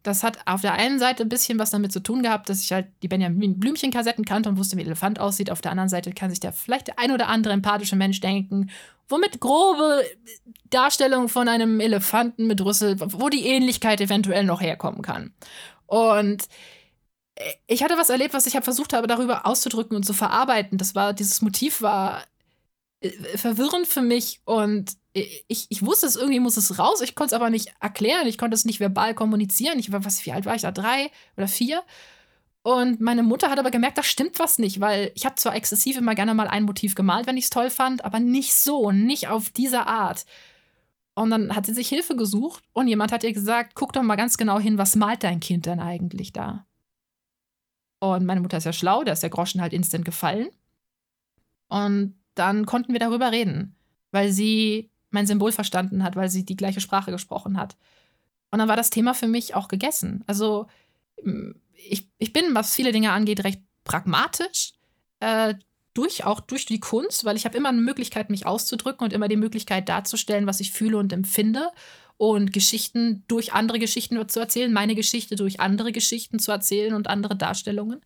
das 0.04 0.24
hat 0.24 0.40
auf 0.46 0.62
der 0.62 0.74
einen 0.74 1.00
Seite 1.00 1.24
ein 1.24 1.30
bisschen 1.30 1.60
was 1.60 1.72
damit 1.72 1.92
zu 1.92 2.02
tun 2.02 2.24
gehabt, 2.24 2.50
dass 2.50 2.62
ich 2.62 2.72
halt 2.72 2.88
die 3.04 3.08
Benjamin 3.08 3.60
Blümchen-Kassetten 3.60 4.26
kannte 4.26 4.50
und 4.50 4.58
wusste, 4.58 4.78
wie 4.78 4.82
ein 4.82 4.88
Elefant 4.88 5.20
aussieht. 5.20 5.52
Auf 5.52 5.62
der 5.62 5.72
anderen 5.72 5.90
Seite 5.90 6.12
kann 6.12 6.30
sich 6.30 6.40
da 6.40 6.52
vielleicht 6.52 6.88
der 6.88 7.00
ein 7.00 7.12
oder 7.12 7.28
andere 7.28 7.54
empathische 7.54 7.96
Mensch 7.96 8.22
denken, 8.22 8.70
womit 9.10 9.40
grobe 9.40 10.04
Darstellungen 10.70 11.30
von 11.30 11.48
einem 11.48 11.80
Elefanten 11.80 12.48
mit 12.48 12.64
Rüssel, 12.64 12.96
wo 13.00 13.30
die 13.30 13.46
Ähnlichkeit 13.46 14.00
eventuell 14.00 14.46
noch 14.46 14.62
herkommen 14.62 15.02
kann. 15.02 15.34
Und 15.90 16.48
ich 17.68 17.84
hatte 17.84 17.98
was 17.98 18.10
erlebt, 18.10 18.34
was 18.34 18.46
ich 18.46 18.56
habe 18.56 18.64
versucht 18.64 18.94
habe, 18.94 19.08
darüber 19.08 19.46
auszudrücken 19.46 19.96
und 19.96 20.04
zu 20.04 20.14
verarbeiten. 20.14 20.78
Das 20.78 20.94
war, 20.96 21.14
dieses 21.14 21.42
Motiv 21.42 21.82
war 21.82 22.24
äh, 23.02 23.10
verwirrend 23.38 23.88
für 23.88 24.02
mich 24.02 24.42
und 24.46 24.98
ich, 25.14 25.66
ich 25.70 25.84
wusste 25.84 26.06
es, 26.06 26.16
irgendwie 26.16 26.40
muss 26.40 26.58
es 26.58 26.78
raus. 26.78 27.02
Ich 27.02 27.16
konnte 27.16 27.34
es 27.34 27.42
aber 27.42 27.50
nicht 27.50 27.74
erklären. 27.80 28.28
Ich 28.28 28.38
konnte 28.38 28.56
es 28.56 28.66
nicht 28.66 28.80
verbal 28.80 29.16
kommunizieren. 29.16 29.80
Ich 29.80 29.92
war, 29.92 30.06
was, 30.06 30.26
wie 30.26 30.32
alt 30.32 30.46
war 30.46 30.56
ich 30.56 30.62
da? 30.62 30.72
Drei 30.72 31.10
oder 31.36 31.48
vier? 31.48 31.82
Und 32.62 33.02
meine 33.02 33.24
Mutter 33.24 33.50
hat 33.50 33.58
aber 33.58 33.72
gemerkt, 33.72 33.98
da 33.98 34.04
stimmt 34.04 34.38
was 34.38 34.60
nicht, 34.60 34.80
weil 34.80 35.12
ich 35.16 35.26
habe 35.26 35.36
zwar 35.36 35.56
exzessiv 35.56 35.98
immer 35.98 36.14
gerne 36.14 36.34
mal 36.36 36.48
ein 36.48 36.64
Motiv 36.64 36.94
gemalt, 36.94 37.26
wenn 37.26 37.38
ich 37.38 37.46
es 37.46 37.50
toll 37.50 37.70
fand, 37.70 38.06
aber 38.06 38.20
nicht 38.20 38.54
so, 38.54 38.92
nicht 38.92 39.30
auf 39.30 39.50
diese 39.50 39.88
Art. 39.88 40.26
Und 41.20 41.32
dann 41.32 41.54
hat 41.54 41.66
sie 41.66 41.74
sich 41.74 41.90
Hilfe 41.90 42.16
gesucht 42.16 42.64
und 42.72 42.88
jemand 42.88 43.12
hat 43.12 43.26
ihr 43.26 43.34
gesagt, 43.34 43.76
guck 43.76 43.92
doch 43.92 44.02
mal 44.04 44.16
ganz 44.16 44.38
genau 44.38 44.58
hin, 44.58 44.78
was 44.78 44.96
malt 44.96 45.22
dein 45.22 45.42
Kind 45.42 45.66
denn 45.66 45.82
eigentlich 45.82 46.32
da? 46.32 46.66
Und 48.00 48.26
meine 48.26 48.40
Mutter 48.40 48.56
ist 48.56 48.64
ja 48.64 48.72
schlau, 48.72 49.04
da 49.04 49.12
ist 49.12 49.22
der 49.22 49.30
Groschen 49.30 49.60
halt 49.60 49.74
instant 49.74 50.06
gefallen. 50.06 50.48
Und 51.68 52.16
dann 52.36 52.66
konnten 52.66 52.94
wir 52.94 53.02
darüber 53.02 53.34
reden, 53.34 53.76
weil 54.12 54.32
sie 54.32 54.92
mein 55.10 55.28
Symbol 55.28 55.52
verstanden 55.52 56.06
hat, 56.06 56.16
weil 56.16 56.30
sie 56.30 56.46
die 56.46 56.56
gleiche 56.56 56.80
Sprache 56.80 57.12
gesprochen 57.12 57.58
hat. 57.58 57.76
Und 58.50 58.60
dann 58.60 58.70
war 58.70 58.78
das 58.78 58.90
Thema 58.90 59.14
für 59.14 59.28
mich 59.28 59.56
auch 59.56 59.68
gegessen. 59.68 60.24
Also 60.26 60.68
ich, 61.74 62.08
ich 62.18 62.32
bin, 62.32 62.56
was 62.56 62.74
viele 62.74 62.94
Dinge 62.94 63.12
angeht, 63.12 63.44
recht 63.44 63.62
pragmatisch. 63.84 64.72
Äh, 65.20 65.56
durch, 65.94 66.24
auch 66.24 66.40
durch 66.40 66.66
die 66.66 66.80
Kunst, 66.80 67.26
weil 67.26 67.36
ich 67.36 67.46
habe 67.46 67.58
immer 67.58 67.70
eine 67.70 67.82
Möglichkeit, 67.82 68.30
mich 68.30 68.46
auszudrücken 68.46 69.04
und 69.06 69.14
immer 69.14 69.28
die 69.28 69.36
Möglichkeit 69.36 69.90
darzustellen, 69.90 70.48
was 70.48 70.60
ich 70.60 70.72
fühle 70.72 70.98
und 70.98 71.12
empfinde 71.14 71.70
und 72.18 72.52
Geschichten 72.52 73.24
durch 73.28 73.54
andere 73.54 73.80
Geschichten 73.80 74.28
zu 74.28 74.40
erzählen, 74.40 74.74
meine 74.74 74.96
Geschichte 74.96 75.36
durch 75.36 75.60
andere 75.60 75.92
Geschichten 75.92 76.40
zu 76.40 76.52
erzählen 76.52 76.94
und 76.94 77.08
andere 77.08 77.36
Darstellungen. 77.36 78.02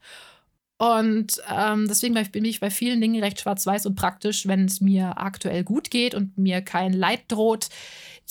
Und 0.78 1.42
ähm, 1.50 1.88
deswegen 1.88 2.14
bin 2.32 2.46
ich 2.46 2.60
bei 2.60 2.70
vielen 2.70 3.00
Dingen 3.00 3.24
recht 3.24 3.40
schwarz-weiß 3.40 3.86
und 3.86 3.96
praktisch. 3.96 4.48
Wenn 4.48 4.66
es 4.66 4.82
mir 4.82 5.18
aktuell 5.18 5.64
gut 5.64 5.90
geht 5.90 6.14
und 6.14 6.38
mir 6.38 6.62
kein 6.62 6.94
Leid 6.94 7.22
droht, 7.30 7.70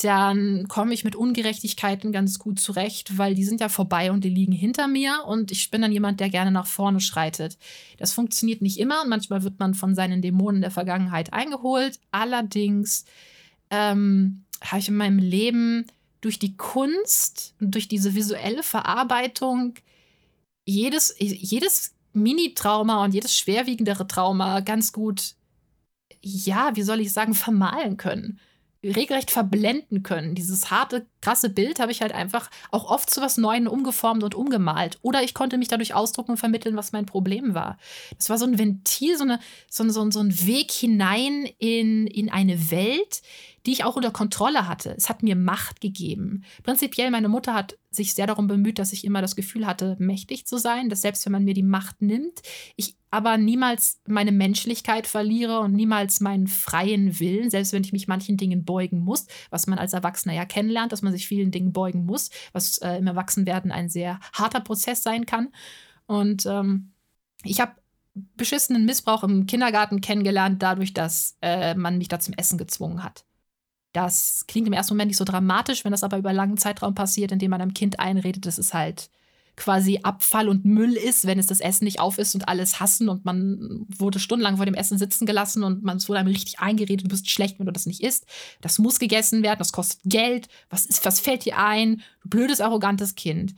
dann 0.01 0.69
komme 0.69 0.95
ich 0.95 1.05
mit 1.05 1.15
Ungerechtigkeiten 1.15 2.13
ganz 2.13 2.39
gut 2.39 2.59
zurecht, 2.59 3.19
weil 3.19 3.35
die 3.35 3.45
sind 3.45 3.61
ja 3.61 3.69
vorbei 3.69 4.11
und 4.11 4.25
die 4.25 4.31
liegen 4.31 4.53
hinter 4.53 4.89
mir 4.89 5.25
und 5.27 5.53
ich 5.53 5.71
bin 5.71 5.83
dann 5.83 5.93
jemand, 5.93 6.19
der 6.21 6.31
gerne 6.31 6.51
nach 6.51 6.67
vorne 6.67 7.01
schreitet. 7.01 7.59
Das 7.99 8.13
funktioniert 8.13 8.63
nicht 8.63 8.79
immer 8.79 9.03
und 9.03 9.11
manchmal 9.11 9.43
wird 9.43 9.59
man 9.59 9.75
von 9.75 9.95
seinen 9.95 10.23
Dämonen 10.23 10.63
der 10.63 10.71
Vergangenheit 10.71 11.33
eingeholt. 11.33 12.01
Allerdings 12.11 13.05
ähm, 13.71 14.45
habe 14.63 14.81
ich 14.81 14.89
in 14.89 14.97
meinem 14.97 15.19
Leben 15.19 15.87
durch 16.23 16.39
die 16.39 16.57
Kunst 16.57 17.55
und 17.61 17.75
durch 17.75 17.87
diese 17.87 18.15
visuelle 18.15 18.63
Verarbeitung 18.63 19.75
jedes, 20.65 21.15
jedes 21.19 21.95
Mini-Trauma 22.15 23.05
und 23.05 23.13
jedes 23.13 23.37
schwerwiegendere 23.37 24.07
Trauma 24.07 24.61
ganz 24.61 24.93
gut, 24.93 25.35
ja, 26.23 26.71
wie 26.75 26.83
soll 26.83 27.01
ich 27.01 27.13
sagen, 27.13 27.35
vermalen 27.35 27.99
können 27.99 28.41
regelrecht 28.85 29.31
verblenden 29.31 30.03
können. 30.03 30.35
Dieses 30.35 30.71
harte, 30.71 31.07
krasse 31.23 31.49
Bild 31.49 31.81
habe 31.81 31.93
ich 31.93 32.03
halt 32.03 32.13
einfach 32.13 32.51
auch 32.71 32.91
oft 32.91 33.09
zu 33.09 33.23
was 33.23 33.39
Neuem 33.39 33.67
umgeformt 33.67 34.23
und 34.23 34.35
umgemalt. 34.35 34.99
Oder 35.01 35.23
ich 35.23 35.33
konnte 35.33 35.57
mich 35.57 35.69
dadurch 35.69 35.95
ausdrucken 35.95 36.33
und 36.33 36.37
vermitteln, 36.37 36.77
was 36.77 36.93
mein 36.93 37.07
Problem 37.07 37.55
war. 37.55 37.79
Das 38.19 38.29
war 38.29 38.37
so 38.37 38.45
ein 38.45 38.59
Ventil, 38.59 39.17
so, 39.17 39.25
eine, 39.25 39.39
so, 39.71 39.89
so, 39.89 40.11
so 40.11 40.21
ein 40.21 40.47
Weg 40.47 40.71
hinein 40.71 41.49
in, 41.59 42.07
in 42.07 42.31
eine 42.31 42.71
Welt, 42.71 43.23
die 43.67 43.73
ich 43.73 43.85
auch 43.85 43.97
unter 43.97 44.11
Kontrolle 44.11 44.67
hatte. 44.69 44.95
Es 44.97 45.09
hat 45.09 45.23
mir 45.23 45.37
Macht 45.37 45.81
gegeben. 45.81 46.45
Prinzipiell, 46.65 47.11
meine 47.11 47.29
Mutter 47.29 47.55
hat 47.55 47.79
sich 47.91 48.15
sehr 48.15 48.27
darum 48.27 48.49
bemüht, 48.49 48.79
dass 48.79 48.93
ich 48.93 49.05
immer 49.05 49.23
das 49.23 49.37
Gefühl 49.37 49.67
hatte, 49.67 49.97
mächtig 49.99 50.47
zu 50.47 50.59
sein, 50.59 50.89
dass 50.89 51.03
selbst 51.03 51.25
wenn 51.25 51.33
man 51.33 51.45
mir 51.45 51.55
die 51.55 51.63
Macht 51.63 52.03
nimmt, 52.03 52.43
ich 52.77 52.97
aber 53.11 53.37
niemals 53.37 54.01
meine 54.07 54.33
Menschlichkeit 54.33 55.07
verliere 55.07 55.61
und 55.61 55.75
niemals 55.75 56.21
meinen 56.21 56.47
freien 56.47 57.21
Willen, 57.21 57.51
selbst 57.51 57.75
wenn 57.75 57.85
ich 57.85 57.93
mich 57.93 58.09
manchen 58.09 58.39
Dingen 58.39 58.65
beugen 58.65 59.01
muss, 59.01 59.27
was 59.51 59.67
man 59.67 59.79
als 59.79 59.93
Erwachsener 59.93 60.33
ja 60.33 60.47
kennenlernt, 60.47 60.93
dass 60.93 61.03
man 61.03 61.12
sich 61.13 61.27
vielen 61.27 61.51
Dingen 61.51 61.73
beugen 61.73 62.05
muss, 62.05 62.31
was 62.53 62.79
äh, 62.79 62.97
im 62.97 63.07
Erwachsenwerden 63.07 63.71
ein 63.71 63.89
sehr 63.89 64.19
harter 64.33 64.61
Prozess 64.61 65.03
sein 65.03 65.27
kann. 65.27 65.49
Und 66.07 66.47
ähm, 66.47 66.93
ich 67.45 67.61
habe 67.61 67.73
beschissenen 68.15 68.85
Missbrauch 68.85 69.25
im 69.25 69.47
Kindergarten 69.47 70.01
kennengelernt, 70.01 70.63
dadurch, 70.63 70.93
dass 70.93 71.37
äh, 71.41 71.75
man 71.75 71.99
mich 71.99 72.09
da 72.09 72.21
zum 72.21 72.35
Essen 72.35 72.59
gezwungen 72.59 73.03
hat. 73.03 73.25
Das 73.93 74.45
klingt 74.49 74.67
im 74.67 74.73
ersten 74.73 74.95
Moment 74.95 75.09
nicht 75.09 75.19
so 75.19 75.25
dramatisch, 75.25 75.85
wenn 75.85 75.93
das 75.93 76.03
aber 76.03 76.19
über 76.19 76.31
einen 76.31 76.37
langen 76.37 76.57
Zeitraum 76.57 76.95
passiert, 76.95 77.33
indem 77.33 77.51
man 77.51 77.61
einem 77.61 77.75
Kind 77.75 78.01
einredet, 78.01 78.47
das 78.47 78.59
ist 78.59 78.75
halt 78.75 79.11
quasi 79.57 80.01
Abfall 80.03 80.49
und 80.49 80.65
Müll 80.65 80.95
ist, 80.95 81.27
wenn 81.27 81.39
es 81.39 81.47
das 81.47 81.61
Essen 81.61 81.85
nicht 81.85 82.01
auf 82.01 82.19
ist 82.19 82.35
und 82.35 82.49
alles 82.49 82.81
hassen 82.81 83.09
und 83.09 83.25
man 83.25 83.87
wurde 83.89 84.19
stundenlang 84.19 84.57
vor 84.57 84.67
dem 84.67 84.75
Essen 84.75 84.99
sitzen 84.99 85.27
gelassen 85.27 85.63
und 85.63 85.83
man 85.83 86.01
wurde 86.09 86.21
einem 86.21 86.29
richtig 86.29 86.59
eingeredet, 86.61 87.07
du 87.07 87.11
bist 87.11 87.31
schlecht, 87.31 87.59
wenn 87.59 87.67
du 87.67 87.73
das 87.73 87.87
nicht 87.87 88.03
isst. 88.03 88.27
Das 88.61 88.79
muss 88.79 88.99
gegessen 88.99 89.43
werden, 89.43 89.59
das 89.59 89.73
kostet 89.73 90.01
Geld. 90.05 90.49
Was 90.71 90.87
ist, 90.87 91.05
was 91.05 91.21
fällt 91.21 91.45
dir 91.45 91.59
ein? 91.59 92.03
Du 92.23 92.31
blödes, 92.31 92.61
arrogantes 92.61 93.15
Kind 93.15 93.55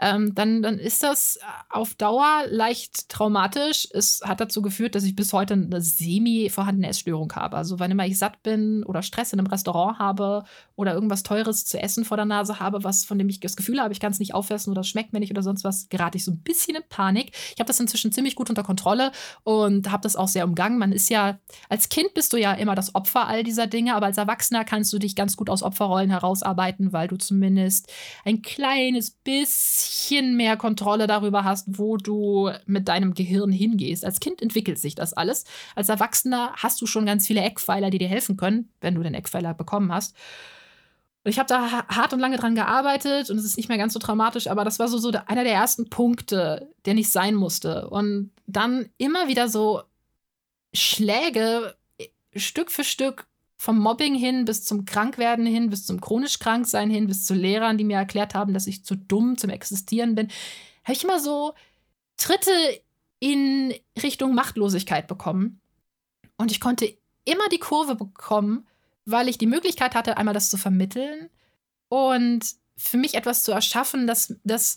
ähm, 0.00 0.34
dann, 0.34 0.62
dann 0.62 0.78
ist 0.78 1.02
das 1.02 1.38
auf 1.70 1.94
Dauer 1.94 2.44
leicht 2.48 3.08
traumatisch. 3.08 3.88
Es 3.92 4.20
hat 4.22 4.40
dazu 4.40 4.60
geführt, 4.60 4.94
dass 4.94 5.04
ich 5.04 5.16
bis 5.16 5.32
heute 5.32 5.54
eine 5.54 5.80
semi 5.80 6.50
vorhandene 6.50 6.88
Essstörung 6.88 7.32
habe. 7.34 7.56
Also 7.56 7.78
wann 7.78 7.90
immer 7.90 8.06
ich 8.06 8.18
satt 8.18 8.42
bin 8.42 8.84
oder 8.84 9.02
Stress 9.02 9.32
in 9.32 9.38
einem 9.38 9.48
Restaurant 9.48 9.98
habe 9.98 10.44
oder 10.74 10.92
irgendwas 10.92 11.22
Teures 11.22 11.64
zu 11.64 11.80
essen 11.80 12.04
vor 12.04 12.16
der 12.16 12.26
Nase 12.26 12.60
habe, 12.60 12.84
was 12.84 13.04
von 13.04 13.18
dem 13.18 13.28
ich 13.28 13.40
das 13.40 13.56
Gefühl 13.56 13.80
habe, 13.80 13.92
ich 13.92 14.00
kann 14.00 14.12
es 14.12 14.18
nicht 14.18 14.34
aufessen 14.34 14.70
oder 14.70 14.82
es 14.82 14.88
schmeckt 14.88 15.12
mir 15.12 15.20
nicht 15.20 15.30
oder 15.30 15.42
sonst 15.42 15.64
was, 15.64 15.88
gerate 15.88 16.18
ich 16.18 16.24
so 16.24 16.30
ein 16.30 16.40
bisschen 16.40 16.76
in 16.76 16.82
Panik. 16.88 17.32
Ich 17.54 17.60
habe 17.60 17.66
das 17.66 17.80
inzwischen 17.80 18.12
ziemlich 18.12 18.36
gut 18.36 18.50
unter 18.50 18.62
Kontrolle 18.62 19.12
und 19.44 19.90
habe 19.90 20.02
das 20.02 20.16
auch 20.16 20.28
sehr 20.28 20.44
umgangen. 20.44 20.78
Man 20.78 20.92
ist 20.92 21.08
ja, 21.08 21.38
als 21.70 21.88
Kind 21.88 22.12
bist 22.12 22.32
du 22.32 22.36
ja 22.36 22.52
immer 22.52 22.74
das 22.74 22.94
Opfer 22.94 23.26
all 23.26 23.42
dieser 23.42 23.66
Dinge, 23.66 23.94
aber 23.94 24.06
als 24.06 24.18
Erwachsener 24.18 24.64
kannst 24.64 24.92
du 24.92 24.98
dich 24.98 25.16
ganz 25.16 25.36
gut 25.36 25.48
aus 25.48 25.62
Opferrollen 25.62 26.10
herausarbeiten, 26.10 26.92
weil 26.92 27.08
du 27.08 27.16
zumindest 27.16 27.90
ein 28.24 28.42
kleines 28.42 29.10
bisschen 29.10 29.85
bisschen 29.86 30.36
mehr 30.36 30.56
Kontrolle 30.56 31.06
darüber 31.06 31.44
hast, 31.44 31.78
wo 31.78 31.96
du 31.96 32.50
mit 32.66 32.88
deinem 32.88 33.14
Gehirn 33.14 33.52
hingehst. 33.52 34.04
Als 34.04 34.20
Kind 34.20 34.42
entwickelt 34.42 34.78
sich 34.78 34.94
das 34.94 35.12
alles. 35.12 35.44
Als 35.74 35.88
Erwachsener 35.88 36.52
hast 36.56 36.80
du 36.80 36.86
schon 36.86 37.06
ganz 37.06 37.26
viele 37.26 37.40
Eckpfeiler, 37.40 37.90
die 37.90 37.98
dir 37.98 38.08
helfen 38.08 38.36
können, 38.36 38.68
wenn 38.80 38.94
du 38.94 39.02
den 39.02 39.14
Eckpfeiler 39.14 39.54
bekommen 39.54 39.92
hast. 39.92 40.14
Und 41.24 41.30
ich 41.30 41.38
habe 41.38 41.48
da 41.48 41.86
hart 41.88 42.12
und 42.12 42.20
lange 42.20 42.36
dran 42.36 42.54
gearbeitet 42.54 43.30
und 43.30 43.38
es 43.38 43.44
ist 43.44 43.56
nicht 43.56 43.68
mehr 43.68 43.78
ganz 43.78 43.92
so 43.92 43.98
traumatisch, 43.98 44.46
aber 44.46 44.64
das 44.64 44.78
war 44.78 44.86
so, 44.86 44.98
so 44.98 45.10
einer 45.26 45.42
der 45.42 45.54
ersten 45.54 45.90
Punkte, 45.90 46.70
der 46.84 46.94
nicht 46.94 47.10
sein 47.10 47.34
musste. 47.34 47.88
Und 47.88 48.30
dann 48.46 48.88
immer 48.96 49.26
wieder 49.26 49.48
so 49.48 49.82
Schläge 50.72 51.74
Stück 52.34 52.70
für 52.70 52.84
Stück 52.84 53.26
vom 53.56 53.78
Mobbing 53.78 54.14
hin 54.14 54.44
bis 54.44 54.64
zum 54.64 54.84
Krankwerden 54.84 55.46
hin, 55.46 55.70
bis 55.70 55.86
zum 55.86 56.00
chronisch 56.00 56.38
Kranksein 56.38 56.90
hin, 56.90 57.06
bis 57.06 57.24
zu 57.24 57.34
Lehrern, 57.34 57.78
die 57.78 57.84
mir 57.84 57.96
erklärt 57.96 58.34
haben, 58.34 58.52
dass 58.52 58.66
ich 58.66 58.84
zu 58.84 58.96
dumm 58.96 59.38
zum 59.38 59.50
Existieren 59.50 60.14
bin, 60.14 60.28
habe 60.84 60.92
ich 60.92 61.04
immer 61.04 61.20
so 61.20 61.54
Tritte 62.16 62.50
in 63.18 63.74
Richtung 64.02 64.34
Machtlosigkeit 64.34 65.06
bekommen. 65.06 65.60
Und 66.36 66.50
ich 66.50 66.60
konnte 66.60 66.96
immer 67.24 67.48
die 67.50 67.58
Kurve 67.58 67.94
bekommen, 67.94 68.66
weil 69.04 69.28
ich 69.28 69.38
die 69.38 69.46
Möglichkeit 69.46 69.94
hatte, 69.94 70.16
einmal 70.16 70.34
das 70.34 70.50
zu 70.50 70.58
vermitteln 70.58 71.30
und 71.88 72.44
für 72.76 72.98
mich 72.98 73.14
etwas 73.14 73.42
zu 73.42 73.52
erschaffen, 73.52 74.06
das, 74.06 74.34
das 74.44 74.76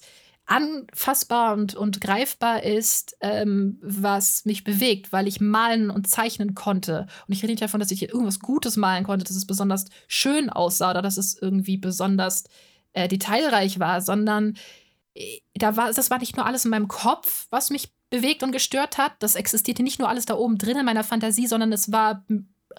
anfassbar 0.50 1.54
und, 1.54 1.76
und 1.76 2.02
greifbar 2.02 2.64
ist, 2.64 3.16
ähm, 3.22 3.78
was 3.82 4.46
mich 4.46 4.64
bewegt, 4.64 5.14
weil 5.14 5.28
ich 5.28 5.40
malen 5.40 5.92
und 5.92 6.08
zeichnen 6.08 6.56
konnte. 6.56 7.06
Und 7.28 7.34
ich 7.34 7.44
rede 7.44 7.52
nicht 7.52 7.62
davon, 7.62 7.80
dass 7.80 7.92
ich 7.92 8.10
irgendwas 8.10 8.40
Gutes 8.40 8.76
malen 8.76 9.04
konnte, 9.04 9.26
dass 9.26 9.36
es 9.36 9.46
besonders 9.46 9.86
schön 10.08 10.50
aussah 10.50 10.90
oder 10.90 11.04
dass 11.04 11.18
es 11.18 11.40
irgendwie 11.40 11.78
besonders 11.78 12.46
äh, 12.94 13.08
detailreich 13.08 13.80
war, 13.80 14.02
sondern 14.02 14.58
äh, 15.14 15.40
da 15.54 15.78
war, 15.78 15.94
das 15.94 16.10
war 16.10 16.18
nicht 16.18 16.36
nur 16.36 16.48
alles 16.48 16.66
in 16.66 16.72
meinem 16.72 16.88
Kopf, 16.88 17.46
was 17.52 17.70
mich 17.70 17.94
bewegt 18.10 18.42
und 18.42 18.52
gestört 18.52 18.98
hat. 18.98 19.14
Das 19.20 19.36
existierte 19.36 19.84
nicht 19.84 20.00
nur 20.00 20.10
alles 20.10 20.26
da 20.26 20.34
oben 20.34 20.58
drin 20.58 20.78
in 20.78 20.86
meiner 20.86 21.04
Fantasie, 21.04 21.46
sondern 21.46 21.72
es 21.72 21.92
war 21.92 22.26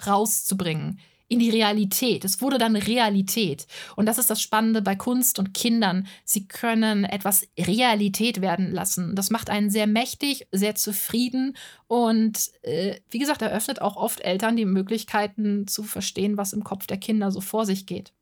rauszubringen 0.06 0.98
in 1.30 1.38
die 1.38 1.50
Realität. 1.50 2.24
Es 2.24 2.42
wurde 2.42 2.58
dann 2.58 2.74
Realität. 2.74 3.68
Und 3.94 4.06
das 4.06 4.18
ist 4.18 4.30
das 4.30 4.42
Spannende 4.42 4.82
bei 4.82 4.96
Kunst 4.96 5.38
und 5.38 5.54
Kindern. 5.54 6.08
Sie 6.24 6.48
können 6.48 7.04
etwas 7.04 7.46
Realität 7.56 8.40
werden 8.40 8.72
lassen. 8.72 9.14
Das 9.14 9.30
macht 9.30 9.48
einen 9.48 9.70
sehr 9.70 9.86
mächtig, 9.86 10.48
sehr 10.50 10.74
zufrieden 10.74 11.56
und 11.86 12.50
äh, 12.62 12.96
wie 13.10 13.20
gesagt, 13.20 13.42
eröffnet 13.42 13.80
auch 13.80 13.96
oft 13.96 14.20
Eltern 14.20 14.56
die 14.56 14.64
Möglichkeiten 14.64 15.68
zu 15.68 15.84
verstehen, 15.84 16.36
was 16.36 16.52
im 16.52 16.64
Kopf 16.64 16.88
der 16.88 16.98
Kinder 16.98 17.30
so 17.30 17.40
vor 17.40 17.64
sich 17.64 17.86
geht. 17.86 18.12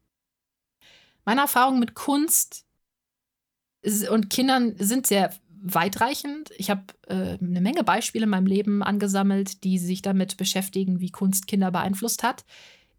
Meine 1.24 1.40
Erfahrungen 1.40 1.80
mit 1.80 1.94
Kunst 1.94 2.66
und 4.10 4.28
Kindern 4.28 4.74
sind 4.78 5.06
sehr 5.06 5.32
weitreichend. 5.62 6.50
Ich 6.58 6.68
habe 6.68 6.82
äh, 7.06 7.38
eine 7.42 7.62
Menge 7.62 7.84
Beispiele 7.84 8.24
in 8.24 8.30
meinem 8.30 8.46
Leben 8.46 8.82
angesammelt, 8.82 9.64
die 9.64 9.78
sich 9.78 10.02
damit 10.02 10.36
beschäftigen, 10.36 11.00
wie 11.00 11.10
Kunst 11.10 11.46
Kinder 11.46 11.70
beeinflusst 11.70 12.22
hat. 12.22 12.44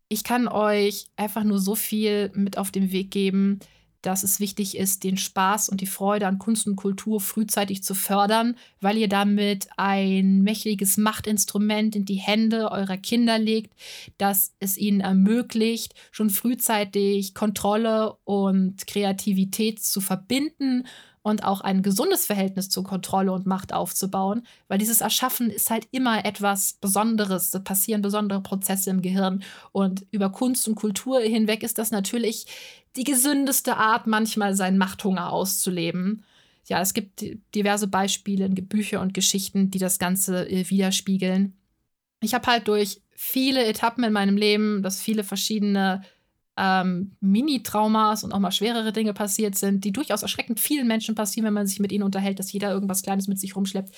Ich 0.10 0.24
kann 0.24 0.48
euch 0.48 1.06
einfach 1.16 1.44
nur 1.44 1.60
so 1.60 1.76
viel 1.76 2.32
mit 2.34 2.58
auf 2.58 2.72
den 2.72 2.92
Weg 2.92 3.12
geben, 3.12 3.60
dass 4.02 4.24
es 4.24 4.40
wichtig 4.40 4.78
ist, 4.78 5.04
den 5.04 5.18
Spaß 5.18 5.70
und 5.70 5.82
die 5.82 5.86
Freude 5.86 6.26
an 6.26 6.40
Kunst 6.40 6.68
und 6.68 6.78
Kultur 6.78 7.20
frühzeitig 7.20 7.84
zu 7.84 7.94
fördern, 7.94 8.56
weil 8.80 8.98
ihr 8.98 9.10
damit 9.10 9.68
ein 9.78 10.42
mächtiges 10.42 10.98
Machtinstrument 10.98 11.96
in 11.96 12.06
die 12.06 12.16
Hände 12.16 12.72
eurer 12.72 12.98
Kinder 12.98 13.38
legt, 13.38 13.74
das 14.18 14.54
es 14.60 14.78
ihnen 14.78 15.02
ermöglicht, 15.02 15.94
schon 16.12 16.30
frühzeitig 16.30 17.34
Kontrolle 17.34 18.16
und 18.24 18.88
Kreativität 18.88 19.84
zu 19.84 20.02
verbinden 20.02 20.86
und 21.22 21.44
auch 21.44 21.62
ein 21.62 21.82
gesundes 21.82 22.26
Verhältnis 22.26 22.70
zur 22.70 22.84
Kontrolle 22.84 23.32
und 23.32 23.46
Macht 23.46 23.74
aufzubauen, 23.74 24.44
weil 24.68 24.78
dieses 24.78 25.02
Erschaffen 25.02 25.50
ist 25.50 25.70
halt 25.70 25.88
immer 25.92 26.26
etwas 26.26 26.74
Besonderes. 26.74 27.52
Da 27.52 27.60
passieren 27.60 28.02
besondere 28.02 28.42
Prozesse 28.42 28.90
im 28.90 29.02
Gehirn 29.02 29.44
und 29.72 30.06
über 30.12 30.30
Kunst 30.32 30.68
und 30.68 30.76
Kultur 30.76 31.20
hinweg 31.20 31.64
ist 31.64 31.78
das 31.78 31.92
natürlich 31.92 32.46
die 32.96 33.04
gesündeste 33.04 33.78
Art, 33.78 34.08
manchmal 34.08 34.56
seinen 34.56 34.78
Machthunger 34.78 35.32
auszuleben. 35.32 36.24
Ja, 36.66 36.82
es 36.82 36.94
gibt 36.94 37.24
diverse 37.56 37.88
Beispiele, 37.88 38.50
Bücher 38.50 39.02
und 39.02 39.14
Geschichten, 39.14 39.72
die 39.72 39.80
das 39.80 40.00
Ganze 40.00 40.50
äh, 40.50 40.70
widerspiegeln. 40.70 41.54
Ich 42.22 42.34
habe 42.34 42.48
halt 42.48 42.68
durch 42.68 43.02
viele 43.16 43.66
Etappen 43.66 44.04
in 44.04 44.14
meinem 44.14 44.38
Leben, 44.38 44.84
dass 44.84 45.02
viele 45.02 45.24
verschiedene 45.24 46.02
ähm, 46.60 47.16
Mini-Traumas 47.22 48.26
und 48.26 48.34
auch 48.34 48.40
mal 48.40 48.52
schwerere 48.52 48.92
Dinge 48.92 49.14
passiert 49.14 49.56
sind, 49.56 49.86
die 49.86 49.94
durchaus 49.94 50.24
erschreckend 50.24 50.60
vielen 50.60 50.88
Menschen 50.88 51.16
passieren, 51.16 51.46
wenn 51.46 51.54
man 51.54 51.68
sich 51.68 51.80
mit 51.80 51.94
ihnen 51.94 52.04
unterhält, 52.04 52.38
dass 52.38 52.52
jeder 52.52 52.72
irgendwas 52.72 53.02
Kleines 53.02 53.30
mit 53.30 53.40
sich 53.40 53.56
rumschleppt. 53.56 53.96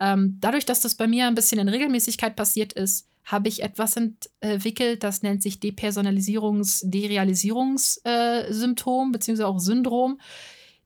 Ähm, 0.00 0.36
dadurch, 0.40 0.66
dass 0.66 0.80
das 0.80 0.96
bei 0.96 1.06
mir 1.06 1.26
ein 1.26 1.34
bisschen 1.34 1.58
in 1.58 1.68
Regelmäßigkeit 1.68 2.36
passiert 2.36 2.74
ist, 2.74 3.08
habe 3.24 3.48
ich 3.48 3.62
etwas 3.62 3.96
entwickelt, 3.96 5.02
das 5.02 5.22
nennt 5.22 5.42
sich 5.42 5.56
Depersonalisierungs-, 5.56 6.82
Derealisierungssymptom, 6.84 9.08
äh, 9.08 9.12
beziehungsweise 9.12 9.48
auch 9.48 9.58
Syndrom. 9.58 10.20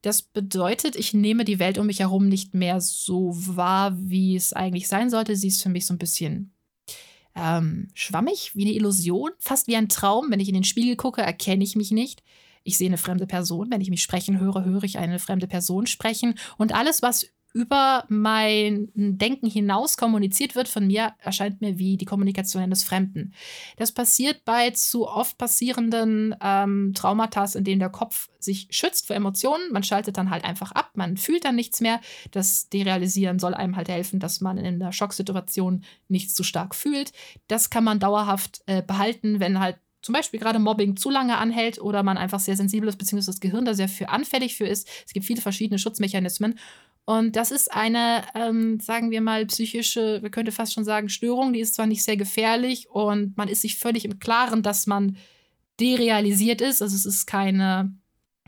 Das 0.02 0.22
bedeutet, 0.22 0.94
ich 0.94 1.14
nehme 1.14 1.44
die 1.44 1.58
Welt 1.58 1.78
um 1.78 1.86
mich 1.86 1.98
herum 1.98 2.28
nicht 2.28 2.54
mehr 2.54 2.80
so 2.80 3.32
wahr, 3.34 3.96
wie 3.98 4.36
es 4.36 4.52
eigentlich 4.52 4.86
sein 4.86 5.10
sollte. 5.10 5.34
Sie 5.34 5.48
ist 5.48 5.64
für 5.64 5.68
mich 5.68 5.86
so 5.86 5.94
ein 5.94 5.98
bisschen 5.98 6.54
ähm, 7.38 7.88
schwammig, 7.94 8.52
wie 8.54 8.64
eine 8.64 8.74
Illusion, 8.74 9.30
fast 9.38 9.66
wie 9.66 9.76
ein 9.76 9.88
Traum. 9.88 10.30
Wenn 10.30 10.40
ich 10.40 10.48
in 10.48 10.54
den 10.54 10.64
Spiegel 10.64 10.96
gucke, 10.96 11.22
erkenne 11.22 11.64
ich 11.64 11.76
mich 11.76 11.90
nicht. 11.90 12.22
Ich 12.64 12.76
sehe 12.76 12.88
eine 12.88 12.98
fremde 12.98 13.26
Person. 13.26 13.70
Wenn 13.70 13.80
ich 13.80 13.90
mich 13.90 14.02
sprechen 14.02 14.40
höre, 14.40 14.64
höre 14.64 14.84
ich 14.84 14.98
eine 14.98 15.18
fremde 15.18 15.46
Person 15.46 15.86
sprechen. 15.86 16.34
Und 16.58 16.74
alles, 16.74 17.02
was 17.02 17.26
über 17.54 18.04
mein 18.08 18.90
Denken 18.94 19.48
hinaus 19.48 19.96
kommuniziert 19.96 20.54
wird 20.54 20.68
von 20.68 20.86
mir, 20.86 21.14
erscheint 21.18 21.60
mir 21.60 21.78
wie 21.78 21.96
die 21.96 22.04
Kommunikation 22.04 22.62
eines 22.62 22.84
Fremden. 22.84 23.32
Das 23.76 23.92
passiert 23.92 24.44
bei 24.44 24.70
zu 24.70 25.08
oft 25.08 25.38
passierenden 25.38 26.34
ähm, 26.42 26.92
Traumata, 26.94 27.44
in 27.54 27.64
denen 27.64 27.80
der 27.80 27.90
Kopf 27.90 28.28
sich 28.38 28.68
schützt 28.70 29.06
vor 29.06 29.16
Emotionen. 29.16 29.72
Man 29.72 29.82
schaltet 29.82 30.16
dann 30.16 30.30
halt 30.30 30.44
einfach 30.44 30.72
ab, 30.72 30.90
man 30.94 31.16
fühlt 31.16 31.44
dann 31.44 31.56
nichts 31.56 31.80
mehr. 31.80 32.00
Das 32.30 32.68
Derealisieren 32.68 33.38
soll 33.38 33.54
einem 33.54 33.76
halt 33.76 33.88
helfen, 33.88 34.20
dass 34.20 34.40
man 34.40 34.58
in 34.58 34.66
einer 34.66 34.92
Schocksituation 34.92 35.84
nichts 36.08 36.34
zu 36.34 36.42
stark 36.42 36.74
fühlt. 36.74 37.12
Das 37.48 37.70
kann 37.70 37.84
man 37.84 37.98
dauerhaft 37.98 38.60
äh, 38.66 38.82
behalten, 38.82 39.40
wenn 39.40 39.60
halt 39.60 39.78
zum 40.02 40.12
Beispiel 40.12 40.38
gerade 40.40 40.58
Mobbing 40.58 40.96
zu 40.96 41.10
lange 41.10 41.36
anhält 41.38 41.80
oder 41.80 42.02
man 42.02 42.16
einfach 42.16 42.40
sehr 42.40 42.56
sensibel 42.56 42.88
ist, 42.88 42.98
beziehungsweise 42.98 43.32
das 43.32 43.40
Gehirn 43.40 43.64
da 43.64 43.74
sehr 43.74 43.88
für 43.88 44.08
anfällig 44.08 44.56
für 44.56 44.66
ist. 44.66 44.88
Es 45.06 45.12
gibt 45.12 45.26
viele 45.26 45.40
verschiedene 45.40 45.78
Schutzmechanismen. 45.78 46.58
Und 47.08 47.36
das 47.36 47.52
ist 47.52 47.72
eine, 47.72 48.22
ähm, 48.34 48.80
sagen 48.80 49.10
wir 49.10 49.22
mal, 49.22 49.46
psychische, 49.46 50.20
wir 50.20 50.28
könnte 50.28 50.52
fast 50.52 50.74
schon 50.74 50.84
sagen, 50.84 51.08
Störung. 51.08 51.54
Die 51.54 51.60
ist 51.60 51.72
zwar 51.72 51.86
nicht 51.86 52.04
sehr 52.04 52.18
gefährlich 52.18 52.90
und 52.90 53.34
man 53.34 53.48
ist 53.48 53.62
sich 53.62 53.78
völlig 53.78 54.04
im 54.04 54.18
Klaren, 54.18 54.62
dass 54.62 54.86
man 54.86 55.16
derealisiert 55.80 56.60
ist. 56.60 56.82
Also 56.82 56.94
es 56.94 57.06
ist 57.06 57.24
keine 57.24 57.94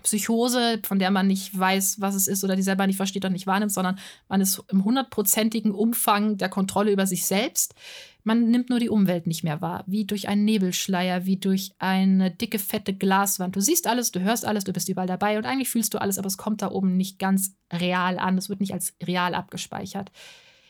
Psychose, 0.03 0.79
von 0.85 0.99
der 0.99 1.11
man 1.11 1.27
nicht 1.27 1.59
weiß, 1.59 2.03
was 2.03 2.15
es 2.15 2.29
ist 2.29 2.45
oder 2.45 2.55
die 2.55 2.61
selber 2.61 2.87
nicht 2.87 2.99
versteht 2.99 3.25
und 3.25 3.33
nicht 3.33 3.47
wahrnimmt, 3.47 3.73
sondern 3.73 3.99
man 4.29 4.43
ist 4.43 4.63
im 4.69 4.85
hundertprozentigen 4.85 5.73
Umfang 5.73 6.37
der 6.37 6.51
Kontrolle 6.51 6.93
über 6.93 7.07
sich 7.07 7.25
selbst. 7.25 7.75
Man 8.23 8.51
nimmt 8.51 8.71
nur 8.71 8.79
die 8.79 8.89
Umwelt 8.89 9.27
nicht 9.27 9.45
mehr 9.45 9.61
wahr, 9.61 9.85
wie 9.87 10.05
durch 10.05 10.29
einen 10.29 10.45
Nebelschleier, 10.45 11.27
wie 11.27 11.37
durch 11.37 11.73
eine 11.79 12.31
dicke, 12.31 12.59
fette 12.59 12.95
Glaswand. 12.95 13.57
Du 13.57 13.61
siehst 13.61 13.87
alles, 13.87 14.13
du 14.13 14.21
hörst 14.21 14.45
alles, 14.45 14.65
du 14.65 14.73
bist 14.73 14.89
überall 14.89 15.07
dabei 15.07 15.39
und 15.39 15.47
eigentlich 15.47 15.69
fühlst 15.69 15.95
du 15.95 16.01
alles, 16.01 16.19
aber 16.19 16.27
es 16.27 16.37
kommt 16.37 16.63
da 16.63 16.71
oben 16.71 16.97
nicht 16.97 17.19
ganz 17.19 17.55
real 17.73 18.19
an. 18.19 18.39
Es 18.39 18.49
wird 18.49 18.61
nicht 18.61 18.75
als 18.75 18.95
real 19.03 19.35
abgespeichert. 19.35 20.11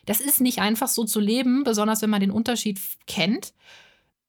Das 0.07 0.21
ist 0.21 0.41
nicht 0.41 0.61
einfach 0.61 0.89
so 0.89 1.05
zu 1.05 1.21
leben, 1.21 1.65
besonders 1.65 2.03
wenn 2.03 2.11
man 2.11 2.21
den 2.21 2.31
Unterschied 2.31 2.81
kennt. 3.07 3.53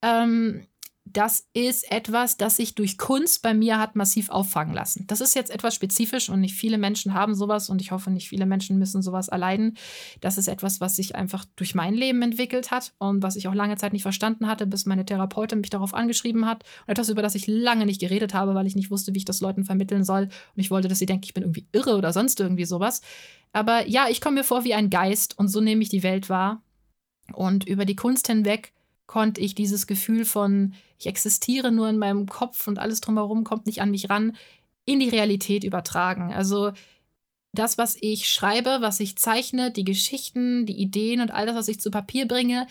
Ähm, 0.02 0.66
das 1.12 1.48
ist 1.52 1.90
etwas, 1.90 2.36
das 2.36 2.56
sich 2.56 2.74
durch 2.74 2.98
Kunst 2.98 3.42
bei 3.42 3.54
mir 3.54 3.78
hat 3.78 3.96
massiv 3.96 4.30
auffangen 4.30 4.74
lassen. 4.74 5.04
Das 5.06 5.20
ist 5.20 5.34
jetzt 5.34 5.50
etwas 5.50 5.74
spezifisch 5.74 6.28
und 6.28 6.40
nicht 6.40 6.54
viele 6.54 6.78
Menschen 6.78 7.14
haben 7.14 7.34
sowas 7.34 7.68
und 7.70 7.80
ich 7.80 7.90
hoffe, 7.90 8.10
nicht 8.10 8.28
viele 8.28 8.46
Menschen 8.46 8.78
müssen 8.78 9.02
sowas 9.02 9.28
erleiden. 9.28 9.76
Das 10.20 10.38
ist 10.38 10.48
etwas, 10.48 10.80
was 10.80 10.96
sich 10.96 11.14
einfach 11.14 11.44
durch 11.56 11.74
mein 11.74 11.94
Leben 11.94 12.22
entwickelt 12.22 12.70
hat 12.70 12.94
und 12.98 13.22
was 13.22 13.36
ich 13.36 13.48
auch 13.48 13.54
lange 13.54 13.76
Zeit 13.76 13.92
nicht 13.92 14.02
verstanden 14.02 14.46
hatte, 14.46 14.66
bis 14.66 14.86
meine 14.86 15.04
Therapeutin 15.04 15.60
mich 15.60 15.70
darauf 15.70 15.94
angeschrieben 15.94 16.46
hat. 16.46 16.64
Und 16.86 16.92
etwas, 16.92 17.08
über 17.08 17.22
das 17.22 17.34
ich 17.34 17.46
lange 17.46 17.86
nicht 17.86 18.00
geredet 18.00 18.34
habe, 18.34 18.54
weil 18.54 18.66
ich 18.66 18.76
nicht 18.76 18.90
wusste, 18.90 19.14
wie 19.14 19.18
ich 19.18 19.24
das 19.24 19.40
Leuten 19.40 19.64
vermitteln 19.64 20.04
soll. 20.04 20.22
Und 20.22 20.60
ich 20.60 20.70
wollte, 20.70 20.88
dass 20.88 20.98
sie 20.98 21.06
denken, 21.06 21.24
ich 21.24 21.34
bin 21.34 21.42
irgendwie 21.42 21.66
irre 21.72 21.96
oder 21.96 22.12
sonst 22.12 22.40
irgendwie 22.40 22.64
sowas. 22.64 23.02
Aber 23.52 23.86
ja, 23.86 24.06
ich 24.08 24.20
komme 24.20 24.36
mir 24.36 24.44
vor 24.44 24.64
wie 24.64 24.74
ein 24.74 24.90
Geist 24.90 25.38
und 25.38 25.48
so 25.48 25.60
nehme 25.60 25.82
ich 25.82 25.88
die 25.88 26.02
Welt 26.02 26.28
wahr. 26.28 26.62
Und 27.32 27.66
über 27.66 27.84
die 27.84 27.96
Kunst 27.96 28.26
hinweg 28.26 28.72
konnte 29.06 29.40
ich 29.40 29.54
dieses 29.54 29.86
Gefühl 29.86 30.24
von, 30.24 30.74
ich 31.02 31.08
existiere 31.08 31.72
nur 31.72 31.88
in 31.88 31.98
meinem 31.98 32.28
Kopf 32.28 32.68
und 32.68 32.78
alles 32.78 33.00
drumherum 33.00 33.42
kommt 33.42 33.66
nicht 33.66 33.82
an 33.82 33.90
mich 33.90 34.08
ran, 34.08 34.36
in 34.84 35.00
die 35.00 35.08
Realität 35.08 35.64
übertragen. 35.64 36.32
Also 36.32 36.70
das, 37.52 37.76
was 37.76 37.96
ich 38.00 38.28
schreibe, 38.28 38.78
was 38.80 39.00
ich 39.00 39.18
zeichne, 39.18 39.72
die 39.72 39.84
Geschichten, 39.84 40.64
die 40.64 40.80
Ideen 40.80 41.20
und 41.20 41.32
all 41.32 41.46
das, 41.46 41.56
was 41.56 41.68
ich 41.68 41.80
zu 41.80 41.90
Papier 41.90 42.28
bringe 42.28 42.68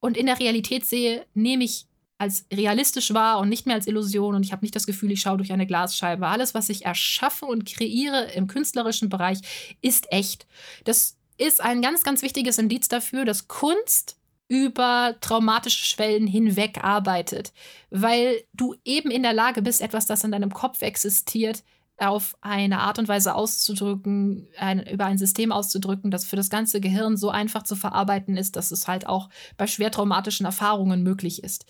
und 0.00 0.16
in 0.16 0.24
der 0.24 0.40
Realität 0.40 0.86
sehe, 0.86 1.26
nehme 1.34 1.64
ich 1.64 1.86
als 2.16 2.46
realistisch 2.50 3.12
wahr 3.12 3.38
und 3.38 3.50
nicht 3.50 3.66
mehr 3.66 3.76
als 3.76 3.86
Illusion 3.86 4.34
und 4.34 4.44
ich 4.44 4.52
habe 4.52 4.64
nicht 4.64 4.74
das 4.74 4.86
Gefühl, 4.86 5.12
ich 5.12 5.20
schaue 5.20 5.36
durch 5.36 5.52
eine 5.52 5.66
Glasscheibe. 5.66 6.26
Alles, 6.26 6.54
was 6.54 6.70
ich 6.70 6.86
erschaffe 6.86 7.44
und 7.44 7.66
kreiere 7.66 8.32
im 8.32 8.46
künstlerischen 8.46 9.10
Bereich, 9.10 9.40
ist 9.82 10.10
echt. 10.12 10.46
Das 10.84 11.18
ist 11.36 11.60
ein 11.60 11.82
ganz, 11.82 12.04
ganz 12.04 12.22
wichtiges 12.22 12.56
Indiz 12.56 12.88
dafür, 12.88 13.26
dass 13.26 13.48
Kunst 13.48 14.16
über 14.50 15.14
traumatische 15.20 15.84
Schwellen 15.84 16.26
hinweg 16.26 16.82
arbeitet, 16.82 17.52
weil 17.90 18.42
du 18.52 18.74
eben 18.84 19.12
in 19.12 19.22
der 19.22 19.32
Lage 19.32 19.62
bist, 19.62 19.80
etwas, 19.80 20.06
das 20.06 20.24
in 20.24 20.32
deinem 20.32 20.52
Kopf 20.52 20.82
existiert, 20.82 21.62
auf 21.98 22.36
eine 22.40 22.80
Art 22.80 22.98
und 22.98 23.06
Weise 23.06 23.34
auszudrücken, 23.36 24.48
ein, 24.58 24.84
über 24.86 25.04
ein 25.04 25.18
System 25.18 25.52
auszudrücken, 25.52 26.10
das 26.10 26.24
für 26.24 26.34
das 26.34 26.50
ganze 26.50 26.80
Gehirn 26.80 27.16
so 27.16 27.30
einfach 27.30 27.62
zu 27.62 27.76
verarbeiten 27.76 28.36
ist, 28.36 28.56
dass 28.56 28.72
es 28.72 28.88
halt 28.88 29.06
auch 29.06 29.28
bei 29.56 29.68
schwer 29.68 29.92
traumatischen 29.92 30.46
Erfahrungen 30.46 31.04
möglich 31.04 31.44
ist. 31.44 31.64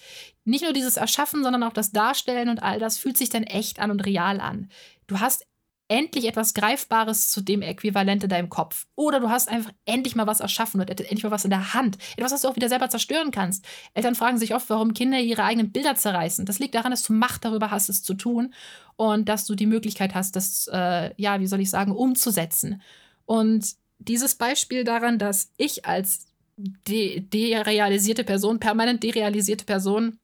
Nicht 0.44 0.64
nur 0.64 0.72
dieses 0.72 0.96
Erschaffen, 0.96 1.42
sondern 1.42 1.64
auch 1.64 1.74
das 1.74 1.92
Darstellen 1.92 2.48
und 2.48 2.62
all 2.62 2.78
das 2.78 2.96
fühlt 2.96 3.18
sich 3.18 3.28
dann 3.28 3.42
echt 3.42 3.78
an 3.78 3.90
und 3.90 4.06
real 4.06 4.40
an. 4.40 4.70
Du 5.06 5.20
hast 5.20 5.44
endlich 5.90 6.26
etwas 6.26 6.54
Greifbares 6.54 7.30
zu 7.30 7.40
dem 7.40 7.62
Äquivalent 7.62 8.22
in 8.22 8.30
deinem 8.30 8.48
Kopf. 8.48 8.86
Oder 8.94 9.18
du 9.18 9.28
hast 9.28 9.48
einfach 9.48 9.72
endlich 9.86 10.14
mal 10.14 10.28
was 10.28 10.38
erschaffen 10.38 10.80
und 10.80 10.88
endlich 10.88 11.24
mal 11.24 11.32
was 11.32 11.44
in 11.44 11.50
der 11.50 11.74
Hand. 11.74 11.98
Etwas, 12.16 12.30
was 12.30 12.42
du 12.42 12.48
auch 12.48 12.54
wieder 12.54 12.68
selber 12.68 12.88
zerstören 12.88 13.32
kannst. 13.32 13.66
Eltern 13.92 14.14
fragen 14.14 14.38
sich 14.38 14.54
oft, 14.54 14.70
warum 14.70 14.94
Kinder 14.94 15.18
ihre 15.18 15.42
eigenen 15.42 15.72
Bilder 15.72 15.96
zerreißen. 15.96 16.46
Das 16.46 16.60
liegt 16.60 16.76
daran, 16.76 16.92
dass 16.92 17.02
du 17.02 17.12
Macht 17.12 17.44
darüber 17.44 17.72
hast, 17.72 17.88
es 17.88 18.04
zu 18.04 18.14
tun 18.14 18.54
und 18.94 19.28
dass 19.28 19.46
du 19.46 19.56
die 19.56 19.66
Möglichkeit 19.66 20.14
hast, 20.14 20.36
das, 20.36 20.68
äh, 20.72 21.10
ja, 21.16 21.40
wie 21.40 21.48
soll 21.48 21.60
ich 21.60 21.70
sagen, 21.70 21.90
umzusetzen. 21.90 22.82
Und 23.26 23.74
dieses 23.98 24.36
Beispiel 24.36 24.84
daran, 24.84 25.18
dass 25.18 25.50
ich 25.56 25.86
als 25.86 26.26
de 26.56 27.18
derealisierte 27.18 28.22
Person, 28.22 28.60
permanent 28.60 29.02
derealisierte 29.02 29.64
Person, 29.64 30.18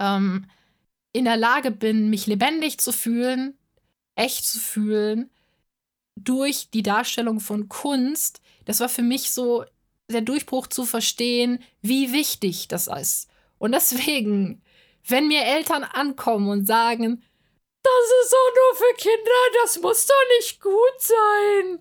ähm, 0.00 0.46
in 1.12 1.24
der 1.24 1.36
Lage 1.36 1.70
bin, 1.70 2.10
mich 2.10 2.26
lebendig 2.26 2.78
zu 2.78 2.90
fühlen, 2.90 3.54
echt 4.14 4.44
zu 4.44 4.58
fühlen 4.58 5.30
durch 6.16 6.70
die 6.70 6.82
Darstellung 6.82 7.40
von 7.40 7.68
Kunst, 7.68 8.40
das 8.64 8.80
war 8.80 8.88
für 8.88 9.02
mich 9.02 9.32
so 9.32 9.64
der 10.10 10.20
Durchbruch 10.20 10.66
zu 10.66 10.84
verstehen, 10.84 11.62
wie 11.80 12.12
wichtig 12.12 12.68
das 12.68 12.86
ist. 12.86 13.28
Und 13.58 13.72
deswegen, 13.72 14.62
wenn 15.06 15.28
mir 15.28 15.42
Eltern 15.42 15.84
ankommen 15.84 16.48
und 16.48 16.66
sagen, 16.66 17.22
das 17.82 18.24
ist 18.24 18.32
doch 18.32 18.54
nur 18.54 18.76
für 18.76 18.96
Kinder, 18.96 19.62
das 19.62 19.80
muss 19.80 20.06
doch 20.06 20.14
nicht 20.38 20.60
gut 20.60 20.98
sein, 20.98 21.78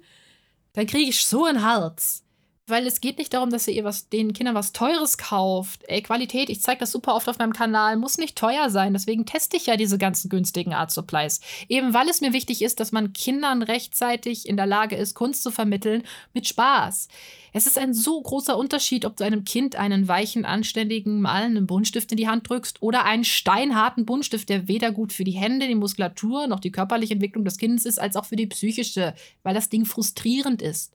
dann 0.73 0.87
kriege 0.87 1.09
ich 1.09 1.25
so 1.25 1.45
ein 1.45 1.61
Herz. 1.61 2.23
Weil 2.67 2.87
es 2.87 3.01
geht 3.01 3.17
nicht 3.17 3.33
darum, 3.33 3.49
dass 3.49 3.67
ihr 3.67 3.83
was, 3.83 4.09
den 4.09 4.33
Kindern 4.33 4.55
was 4.55 4.71
Teures 4.71 5.17
kauft. 5.17 5.83
Ey, 5.87 6.01
Qualität, 6.01 6.49
ich 6.49 6.61
zeige 6.61 6.79
das 6.79 6.91
super 6.91 7.15
oft 7.15 7.27
auf 7.27 7.37
meinem 7.37 7.53
Kanal, 7.53 7.97
muss 7.97 8.17
nicht 8.17 8.37
teuer 8.37 8.69
sein. 8.69 8.93
Deswegen 8.93 9.25
teste 9.25 9.57
ich 9.57 9.65
ja 9.65 9.77
diese 9.77 9.97
ganzen 9.97 10.29
günstigen 10.29 10.73
Art 10.73 10.91
Supplies. 10.91 11.41
Eben 11.67 11.93
weil 11.93 12.07
es 12.07 12.21
mir 12.21 12.33
wichtig 12.33 12.61
ist, 12.61 12.79
dass 12.79 12.91
man 12.91 13.13
Kindern 13.13 13.61
rechtzeitig 13.61 14.47
in 14.47 14.57
der 14.57 14.67
Lage 14.67 14.95
ist, 14.95 15.15
Kunst 15.15 15.43
zu 15.43 15.51
vermitteln 15.51 16.03
mit 16.33 16.47
Spaß. 16.47 17.07
Es 17.53 17.67
ist 17.67 17.77
ein 17.77 17.93
so 17.93 18.21
großer 18.21 18.57
Unterschied, 18.57 19.05
ob 19.05 19.17
du 19.17 19.25
einem 19.25 19.43
Kind 19.43 19.75
einen 19.75 20.07
weichen, 20.07 20.45
anständigen, 20.45 21.19
malenden 21.19 21.67
Buntstift 21.67 22.11
in 22.11 22.17
die 22.17 22.29
Hand 22.29 22.49
drückst 22.49 22.81
oder 22.81 23.03
einen 23.03 23.25
steinharten 23.25 24.05
Buntstift, 24.05 24.47
der 24.47 24.67
weder 24.69 24.91
gut 24.91 25.11
für 25.11 25.25
die 25.25 25.31
Hände, 25.31 25.67
die 25.67 25.75
Muskulatur 25.75 26.47
noch 26.47 26.61
die 26.61 26.71
körperliche 26.71 27.13
Entwicklung 27.13 27.43
des 27.43 27.57
Kindes 27.57 27.85
ist, 27.85 27.99
als 27.99 28.15
auch 28.15 28.25
für 28.25 28.37
die 28.37 28.47
psychische, 28.47 29.13
weil 29.43 29.53
das 29.53 29.67
Ding 29.67 29.83
frustrierend 29.85 30.61
ist. 30.61 30.93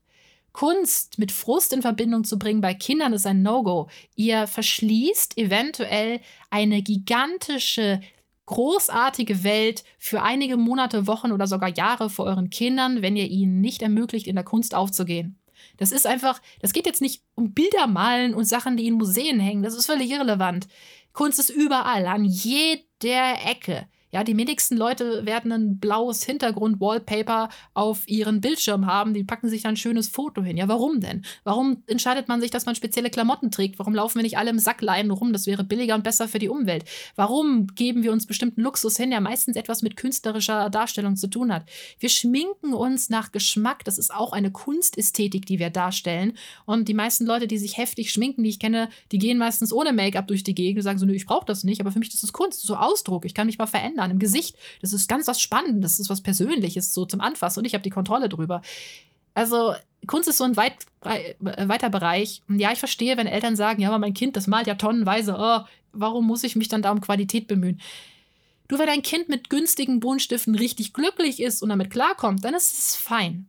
Kunst 0.57 1.19
mit 1.19 1.33
Frust 1.33 1.75
in 1.75 1.83
Verbindung 1.83 2.25
zu 2.25 2.39
bringen 2.39 2.63
bei 2.63 2.73
Kindern 2.73 3.13
ist 3.13 3.27
ein 3.27 3.43
No-Go. 3.43 3.91
Ihr 4.15 4.47
verschließt 4.47 5.37
eventuell 5.37 6.21
eine 6.49 6.81
gigantische, 6.81 8.01
großartige 8.47 9.45
Welt 9.45 9.85
für 9.99 10.23
einige 10.23 10.57
Monate, 10.57 11.07
Wochen 11.07 11.33
oder 11.33 11.47
sogar 11.47 11.69
Jahre 11.77 12.09
vor 12.09 12.25
euren 12.25 12.49
Kindern, 12.49 13.03
wenn 13.03 13.17
ihr 13.17 13.29
ihnen 13.29 13.61
nicht 13.61 13.83
ermöglicht, 13.83 14.27
in 14.27 14.35
der 14.35 14.47
Kunst 14.47 14.75
aufzugehen. 14.75 15.39
Das 15.77 15.93
ist 15.93 16.07
einfach, 16.07 16.41
das 16.63 16.73
geht 16.73 16.87
jetzt 16.87 17.03
nicht 17.03 17.23
um 17.35 17.53
Bilder 17.53 17.87
malen 17.87 18.33
und 18.33 18.47
Sachen, 18.47 18.79
die 18.79 18.87
in 18.87 18.95
Museen 18.95 19.39
hängen. 19.39 19.63
Das 19.63 19.75
ist 19.75 19.85
völlig 19.85 20.11
irrelevant. 20.11 20.69
Kunst 21.13 21.39
ist 21.39 21.51
überall, 21.51 22.07
an 22.07 22.25
jeder 22.25 23.45
Ecke. 23.45 23.87
Ja, 24.17 24.25
die 24.25 24.35
wenigsten 24.35 24.79
Leute 24.79 25.27
werden 25.27 25.53
ein 25.53 25.79
blaues 25.79 26.25
Hintergrund-Wallpaper 26.25 27.51
auf 27.75 28.09
ihren 28.09 28.41
Bildschirm 28.41 28.87
haben. 28.87 29.13
Die 29.13 29.25
packen 29.25 29.51
sich 29.51 29.61
dann 29.61 29.75
ein 29.75 29.77
schönes 29.77 30.09
Foto 30.09 30.43
hin. 30.43 30.57
Ja, 30.57 30.69
warum 30.69 31.01
denn? 31.01 31.23
Warum 31.45 31.83
entscheidet 31.87 32.27
man 32.27 32.41
sich, 32.41 32.51
dass 32.51 32.65
man 32.65 32.75
spezielle 32.75 33.11
Klamotten 33.11 33.51
trägt? 33.51 33.79
Warum 33.79 33.95
laufen 33.95 34.17
wir 34.17 34.23
nicht 34.23 34.39
alle 34.39 34.49
im 34.49 34.59
Sackleinen 34.59 35.11
rum? 35.11 35.35
Das 35.35 35.47
wäre 35.47 35.65
billiger 35.65 35.95
und 35.95 36.03
besser 36.03 36.29
für 36.29 36.39
die 36.39 36.49
Umwelt. 36.49 36.87
Warum 37.15 37.67
geben 37.75 38.05
wir 38.05 38.11
uns 38.11 38.25
bestimmten 38.25 38.63
Luxus 38.63 38.97
hin, 38.97 39.11
der 39.11 39.21
meistens 39.21 39.55
etwas 39.55 39.83
mit 39.83 39.99
künstlerischer 39.99 40.71
Darstellung 40.71 41.17
zu 41.17 41.27
tun 41.27 41.53
hat? 41.53 41.69
Wir 41.99 42.09
schminken 42.09 42.73
uns 42.73 43.11
nach 43.11 43.33
Geschmack. 43.33 43.85
Das 43.85 43.99
ist 43.99 44.15
auch 44.15 44.33
eine 44.33 44.51
Kunstästhetik, 44.51 45.45
die 45.45 45.59
wir 45.59 45.69
darstellen. 45.69 46.39
Und 46.65 46.89
die 46.89 46.95
meisten 46.95 47.27
Leute, 47.27 47.49
die 47.49 47.59
sich 47.59 47.77
heftig 47.77 48.11
schminken, 48.11 48.45
die 48.45 48.49
ich 48.49 48.61
kenne, 48.61 48.89
die 49.13 49.19
gehen 49.19 49.37
meistens 49.37 49.75
ohne 49.75 49.93
Make-up 49.93 50.27
durch 50.27 50.43
die 50.43 50.55
Gegend 50.55 50.79
und 50.79 50.85
sagen 50.85 50.99
so, 50.99 51.05
nö, 51.05 51.13
ich 51.13 51.27
brauche 51.27 51.45
das 51.45 51.65
nicht. 51.65 51.83
Aber 51.83 51.93
für 51.93 51.99
mich 51.99 52.15
ist 52.15 52.23
das 52.23 52.33
Kunst, 52.33 52.57
das 52.57 52.63
ist 52.65 52.69
so 52.69 52.77
Ausdruck. 52.77 53.27
Ich 53.27 53.35
kann 53.35 53.45
mich 53.45 53.59
mal 53.59 53.67
verändern 53.67 54.06
im 54.11 54.19
Gesicht. 54.19 54.57
Das 54.81 54.93
ist 54.93 55.09
ganz 55.09 55.27
was 55.27 55.41
Spannendes, 55.41 55.93
das 55.93 56.01
ist 56.01 56.11
was 56.11 56.21
Persönliches, 56.21 56.93
so 56.95 57.05
zum 57.07 57.21
Anfassen 57.21 57.61
und 57.61 57.65
ich 57.65 57.75
habe 57.75 57.83
die 57.83 57.91
Kontrolle 57.91 58.29
drüber. 58.29 58.63
Also 59.35 59.75
Kunst 60.07 60.29
ist 60.29 60.39
so 60.39 60.45
ein 60.45 60.57
weit, 60.57 60.87
äh, 61.05 61.35
weiter 61.41 61.91
Bereich. 61.91 62.43
Und 62.49 62.59
ja, 62.59 62.73
ich 62.73 62.79
verstehe, 62.79 63.17
wenn 63.17 63.27
Eltern 63.27 63.57
sagen, 63.57 63.83
ja, 63.83 63.89
aber 63.89 63.99
mein 63.99 64.15
Kind, 64.15 64.37
das 64.37 64.47
malt 64.47 64.67
ja 64.67 64.77
tonnenweise, 64.77 65.37
oh, 65.39 65.61
warum 65.93 66.27
muss 66.27 66.45
ich 66.45 66.57
mich 66.57 66.69
dann 66.69 66.83
da 66.83 66.91
um 66.91 67.01
Qualität 67.01 67.47
bemühen? 67.47 67.81
Du, 68.69 68.79
wenn 68.79 68.87
dein 68.87 69.03
Kind 69.03 69.29
mit 69.29 69.51
günstigen 69.51 70.01
Buntstiften 70.01 70.55
richtig 70.55 70.93
glücklich 70.93 71.41
ist 71.41 71.63
und 71.63 71.69
damit 71.69 71.91
klarkommt, 71.91 72.45
dann 72.45 72.55
ist 72.55 72.73
es 72.73 72.97
fein. 72.97 73.49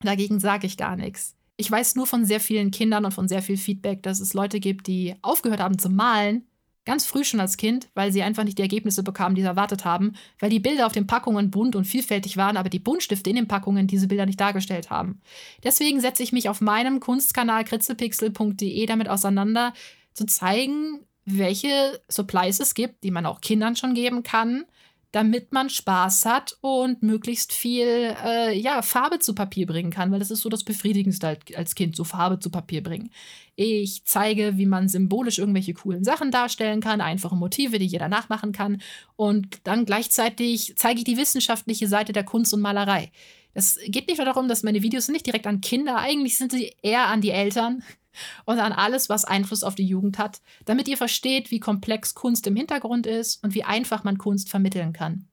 Dagegen 0.00 0.40
sage 0.40 0.66
ich 0.66 0.76
gar 0.76 0.96
nichts. 0.96 1.36
Ich 1.56 1.70
weiß 1.70 1.94
nur 1.94 2.06
von 2.06 2.24
sehr 2.24 2.40
vielen 2.40 2.70
Kindern 2.70 3.04
und 3.04 3.12
von 3.12 3.28
sehr 3.28 3.42
viel 3.42 3.56
Feedback, 3.56 4.02
dass 4.02 4.18
es 4.18 4.34
Leute 4.34 4.58
gibt, 4.58 4.86
die 4.86 5.14
aufgehört 5.22 5.60
haben 5.60 5.78
zu 5.78 5.90
malen, 5.90 6.44
Ganz 6.84 7.04
früh 7.06 7.22
schon 7.22 7.40
als 7.40 7.56
Kind, 7.56 7.88
weil 7.94 8.10
sie 8.10 8.22
einfach 8.22 8.42
nicht 8.42 8.58
die 8.58 8.62
Ergebnisse 8.62 9.04
bekamen, 9.04 9.36
die 9.36 9.42
sie 9.42 9.46
erwartet 9.46 9.84
haben, 9.84 10.14
weil 10.40 10.50
die 10.50 10.58
Bilder 10.58 10.86
auf 10.86 10.92
den 10.92 11.06
Packungen 11.06 11.50
bunt 11.50 11.76
und 11.76 11.84
vielfältig 11.84 12.36
waren, 12.36 12.56
aber 12.56 12.68
die 12.68 12.80
Buntstifte 12.80 13.30
in 13.30 13.36
den 13.36 13.48
Packungen 13.48 13.86
diese 13.86 14.08
Bilder 14.08 14.26
nicht 14.26 14.40
dargestellt 14.40 14.90
haben. 14.90 15.20
Deswegen 15.62 16.00
setze 16.00 16.24
ich 16.24 16.32
mich 16.32 16.48
auf 16.48 16.60
meinem 16.60 16.98
Kunstkanal 16.98 17.64
kritzelpixel.de 17.64 18.86
damit 18.86 19.08
auseinander, 19.08 19.72
zu 20.12 20.26
zeigen, 20.26 21.00
welche 21.24 22.00
Supplies 22.08 22.60
es 22.60 22.74
gibt, 22.74 23.04
die 23.04 23.10
man 23.10 23.26
auch 23.26 23.40
Kindern 23.40 23.76
schon 23.76 23.94
geben 23.94 24.22
kann, 24.22 24.64
damit 25.12 25.52
man 25.52 25.68
Spaß 25.68 26.24
hat 26.24 26.56
und 26.62 27.02
möglichst 27.02 27.52
viel 27.52 28.16
äh, 28.24 28.58
ja, 28.58 28.80
Farbe 28.82 29.18
zu 29.18 29.34
Papier 29.34 29.66
bringen 29.66 29.90
kann, 29.90 30.10
weil 30.10 30.18
das 30.18 30.30
ist 30.30 30.40
so 30.40 30.48
das 30.48 30.64
Befriedigendste 30.64 31.38
als 31.54 31.74
Kind, 31.74 31.94
so 31.94 32.04
Farbe 32.04 32.38
zu 32.40 32.50
Papier 32.50 32.82
bringen. 32.82 33.10
Ich 33.54 34.04
zeige, 34.04 34.56
wie 34.56 34.66
man 34.66 34.88
symbolisch 34.88 35.38
irgendwelche 35.38 35.74
coolen 35.74 36.04
Sachen 36.04 36.30
darstellen 36.30 36.80
kann, 36.80 37.00
einfache 37.00 37.36
Motive, 37.36 37.78
die 37.78 37.86
jeder 37.86 38.08
nachmachen 38.08 38.52
kann. 38.52 38.80
Und 39.16 39.60
dann 39.64 39.84
gleichzeitig 39.84 40.74
zeige 40.76 40.98
ich 40.98 41.04
die 41.04 41.18
wissenschaftliche 41.18 41.86
Seite 41.86 42.12
der 42.12 42.24
Kunst 42.24 42.54
und 42.54 42.62
Malerei. 42.62 43.12
Es 43.54 43.78
geht 43.86 44.08
nicht 44.08 44.16
nur 44.16 44.24
darum, 44.24 44.48
dass 44.48 44.62
meine 44.62 44.82
Videos 44.82 45.08
nicht 45.08 45.26
direkt 45.26 45.46
an 45.46 45.60
Kinder, 45.60 45.98
eigentlich 45.98 46.38
sind 46.38 46.52
sie 46.52 46.74
eher 46.82 47.06
an 47.08 47.20
die 47.20 47.30
Eltern 47.30 47.82
und 48.46 48.58
an 48.58 48.72
alles, 48.72 49.08
was 49.08 49.24
Einfluss 49.24 49.64
auf 49.64 49.74
die 49.74 49.86
Jugend 49.86 50.18
hat, 50.18 50.40
damit 50.64 50.88
ihr 50.88 50.96
versteht, 50.96 51.50
wie 51.50 51.60
komplex 51.60 52.14
Kunst 52.14 52.46
im 52.46 52.56
Hintergrund 52.56 53.06
ist 53.06 53.42
und 53.44 53.54
wie 53.54 53.64
einfach 53.64 54.04
man 54.04 54.18
Kunst 54.18 54.48
vermitteln 54.48 54.92
kann. 54.92 55.28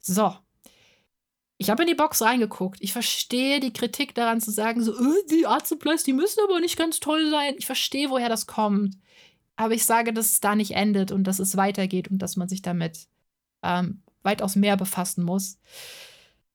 So. 0.00 0.34
Ich 1.62 1.70
habe 1.70 1.84
in 1.84 1.88
die 1.88 1.94
Box 1.94 2.20
reingeguckt. 2.22 2.78
Ich 2.82 2.92
verstehe 2.92 3.60
die 3.60 3.72
Kritik 3.72 4.16
daran 4.16 4.40
zu 4.40 4.50
sagen, 4.50 4.82
so, 4.82 4.92
äh, 4.92 5.26
die 5.30 5.46
Supplies, 5.62 6.02
die 6.02 6.12
müssen 6.12 6.40
aber 6.42 6.58
nicht 6.58 6.76
ganz 6.76 6.98
toll 6.98 7.30
sein. 7.30 7.54
Ich 7.56 7.66
verstehe, 7.66 8.10
woher 8.10 8.28
das 8.28 8.48
kommt. 8.48 8.96
Aber 9.54 9.72
ich 9.72 9.84
sage, 9.84 10.12
dass 10.12 10.26
es 10.26 10.40
da 10.40 10.56
nicht 10.56 10.72
endet 10.72 11.12
und 11.12 11.22
dass 11.22 11.38
es 11.38 11.56
weitergeht 11.56 12.10
und 12.10 12.18
dass 12.18 12.36
man 12.36 12.48
sich 12.48 12.62
damit 12.62 13.06
ähm, 13.62 14.02
weitaus 14.24 14.56
mehr 14.56 14.76
befassen 14.76 15.24
muss. 15.24 15.58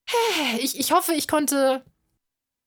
Ich, 0.59 0.77
ich 0.77 0.91
hoffe, 0.91 1.13
ich 1.13 1.27
konnte, 1.27 1.85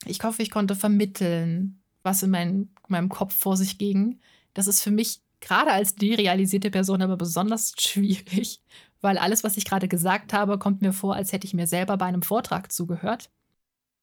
ich 0.06 0.22
hoffe, 0.22 0.42
ich 0.42 0.50
konnte 0.50 0.74
vermitteln, 0.74 1.82
was 2.02 2.22
in 2.22 2.30
mein, 2.30 2.70
meinem 2.88 3.10
Kopf 3.10 3.34
vor 3.34 3.56
sich 3.56 3.76
ging. 3.76 4.20
Das 4.54 4.66
ist 4.66 4.82
für 4.82 4.90
mich 4.90 5.20
gerade 5.40 5.72
als 5.72 5.94
derealisierte 5.94 6.70
Person 6.70 7.02
aber 7.02 7.16
besonders 7.16 7.74
schwierig, 7.78 8.62
weil 9.00 9.18
alles, 9.18 9.44
was 9.44 9.56
ich 9.56 9.64
gerade 9.64 9.88
gesagt 9.88 10.32
habe, 10.32 10.58
kommt 10.58 10.82
mir 10.82 10.92
vor, 10.92 11.14
als 11.14 11.32
hätte 11.32 11.46
ich 11.46 11.54
mir 11.54 11.66
selber 11.66 11.96
bei 11.96 12.06
einem 12.06 12.22
Vortrag 12.22 12.72
zugehört. 12.72 13.30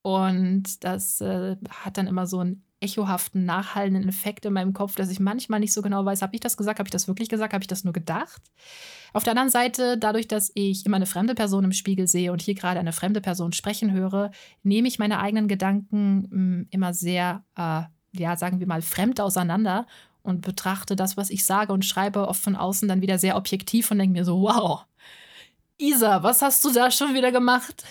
Und 0.01 0.83
das 0.83 1.21
äh, 1.21 1.57
hat 1.69 1.97
dann 1.97 2.07
immer 2.07 2.27
so 2.27 2.39
einen 2.39 2.63
echohaften, 2.79 3.45
nachhallenden 3.45 4.07
Effekt 4.07 4.45
in 4.45 4.53
meinem 4.53 4.73
Kopf, 4.73 4.95
dass 4.95 5.09
ich 5.09 5.19
manchmal 5.19 5.59
nicht 5.59 5.73
so 5.73 5.81
genau 5.81 6.05
weiß, 6.05 6.21
habe 6.21 6.35
ich 6.35 6.41
das 6.41 6.57
gesagt, 6.57 6.79
habe 6.79 6.87
ich 6.87 6.91
das 6.91 7.07
wirklich 7.07 7.27
gesagt, 7.27 7.53
habe 7.53 7.63
ich 7.63 7.67
das 7.67 7.83
nur 7.83 7.93
gedacht. 7.93 8.41
Auf 9.13 9.23
der 9.23 9.31
anderen 9.31 9.49
Seite, 9.49 9.97
dadurch, 9.97 10.27
dass 10.27 10.51
ich 10.53 10.85
immer 10.85 10.97
eine 10.97 11.07
fremde 11.07 11.33
Person 11.33 11.63
im 11.63 11.71
Spiegel 11.71 12.07
sehe 12.07 12.31
und 12.31 12.41
hier 12.41 12.53
gerade 12.53 12.79
eine 12.79 12.93
fremde 12.93 13.19
Person 13.19 13.51
sprechen 13.51 13.91
höre, 13.91 14.31
nehme 14.61 14.87
ich 14.87 14.99
meine 14.99 15.19
eigenen 15.19 15.47
Gedanken 15.47 16.27
mh, 16.29 16.37
mm, 16.37 16.67
immer 16.69 16.93
sehr 16.93 17.43
äh, 17.55 17.83
ja, 18.13 18.35
sagen 18.35 18.59
wir 18.59 18.67
mal, 18.67 18.81
fremd 18.81 19.19
auseinander 19.19 19.85
und 20.27 20.41
betrachte 20.41 20.95
das, 20.95 21.17
was 21.17 21.29
ich 21.29 21.45
sage 21.45 21.73
und 21.73 21.85
schreibe, 21.85 22.27
oft 22.27 22.41
von 22.41 22.55
außen 22.55 22.87
dann 22.87 23.01
wieder 23.01 23.17
sehr 23.17 23.37
objektiv 23.37 23.89
und 23.89 23.99
denke 23.99 24.19
mir 24.19 24.25
so, 24.25 24.41
wow, 24.41 24.85
Isa, 25.77 26.23
was 26.23 26.41
hast 26.41 26.63
du 26.65 26.71
da 26.71 26.91
schon 26.91 27.13
wieder 27.13 27.31
gemacht? 27.31 27.83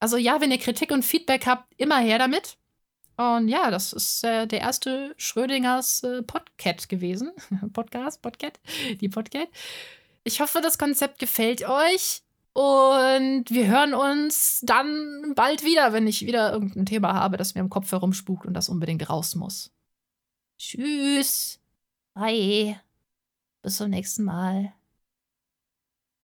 Also 0.00 0.16
ja, 0.16 0.40
wenn 0.40 0.50
ihr 0.50 0.58
Kritik 0.58 0.90
und 0.90 1.04
Feedback 1.04 1.46
habt, 1.46 1.72
immer 1.76 1.98
her 1.98 2.18
damit. 2.18 2.58
Und 3.16 3.48
ja, 3.48 3.70
das 3.70 3.92
ist 3.92 4.24
äh, 4.24 4.46
der 4.46 4.60
erste 4.60 5.14
Schrödingers 5.16 6.02
äh, 6.02 6.22
Podcast 6.22 6.88
gewesen. 6.88 7.32
Podcast, 7.72 8.20
Podcast, 8.20 8.60
die 9.00 9.08
Podcast. 9.08 9.48
Ich 10.24 10.40
hoffe, 10.40 10.60
das 10.60 10.78
Konzept 10.78 11.18
gefällt 11.18 11.66
euch. 11.66 12.22
Und 12.52 13.44
wir 13.48 13.66
hören 13.66 13.94
uns 13.94 14.60
dann 14.62 15.34
bald 15.34 15.62
wieder, 15.62 15.92
wenn 15.92 16.06
ich 16.06 16.26
wieder 16.26 16.52
irgendein 16.52 16.86
Thema 16.86 17.14
habe, 17.14 17.36
das 17.36 17.54
mir 17.54 17.60
im 17.60 17.70
Kopf 17.70 17.92
herumspukt 17.92 18.46
und 18.46 18.54
das 18.54 18.68
unbedingt 18.68 19.08
raus 19.08 19.34
muss. 19.34 19.75
Tschüss. 20.58 21.60
Bye. 22.14 22.80
Bis 23.62 23.76
zum 23.76 23.90
nächsten 23.90 24.24
Mal. 24.24 24.74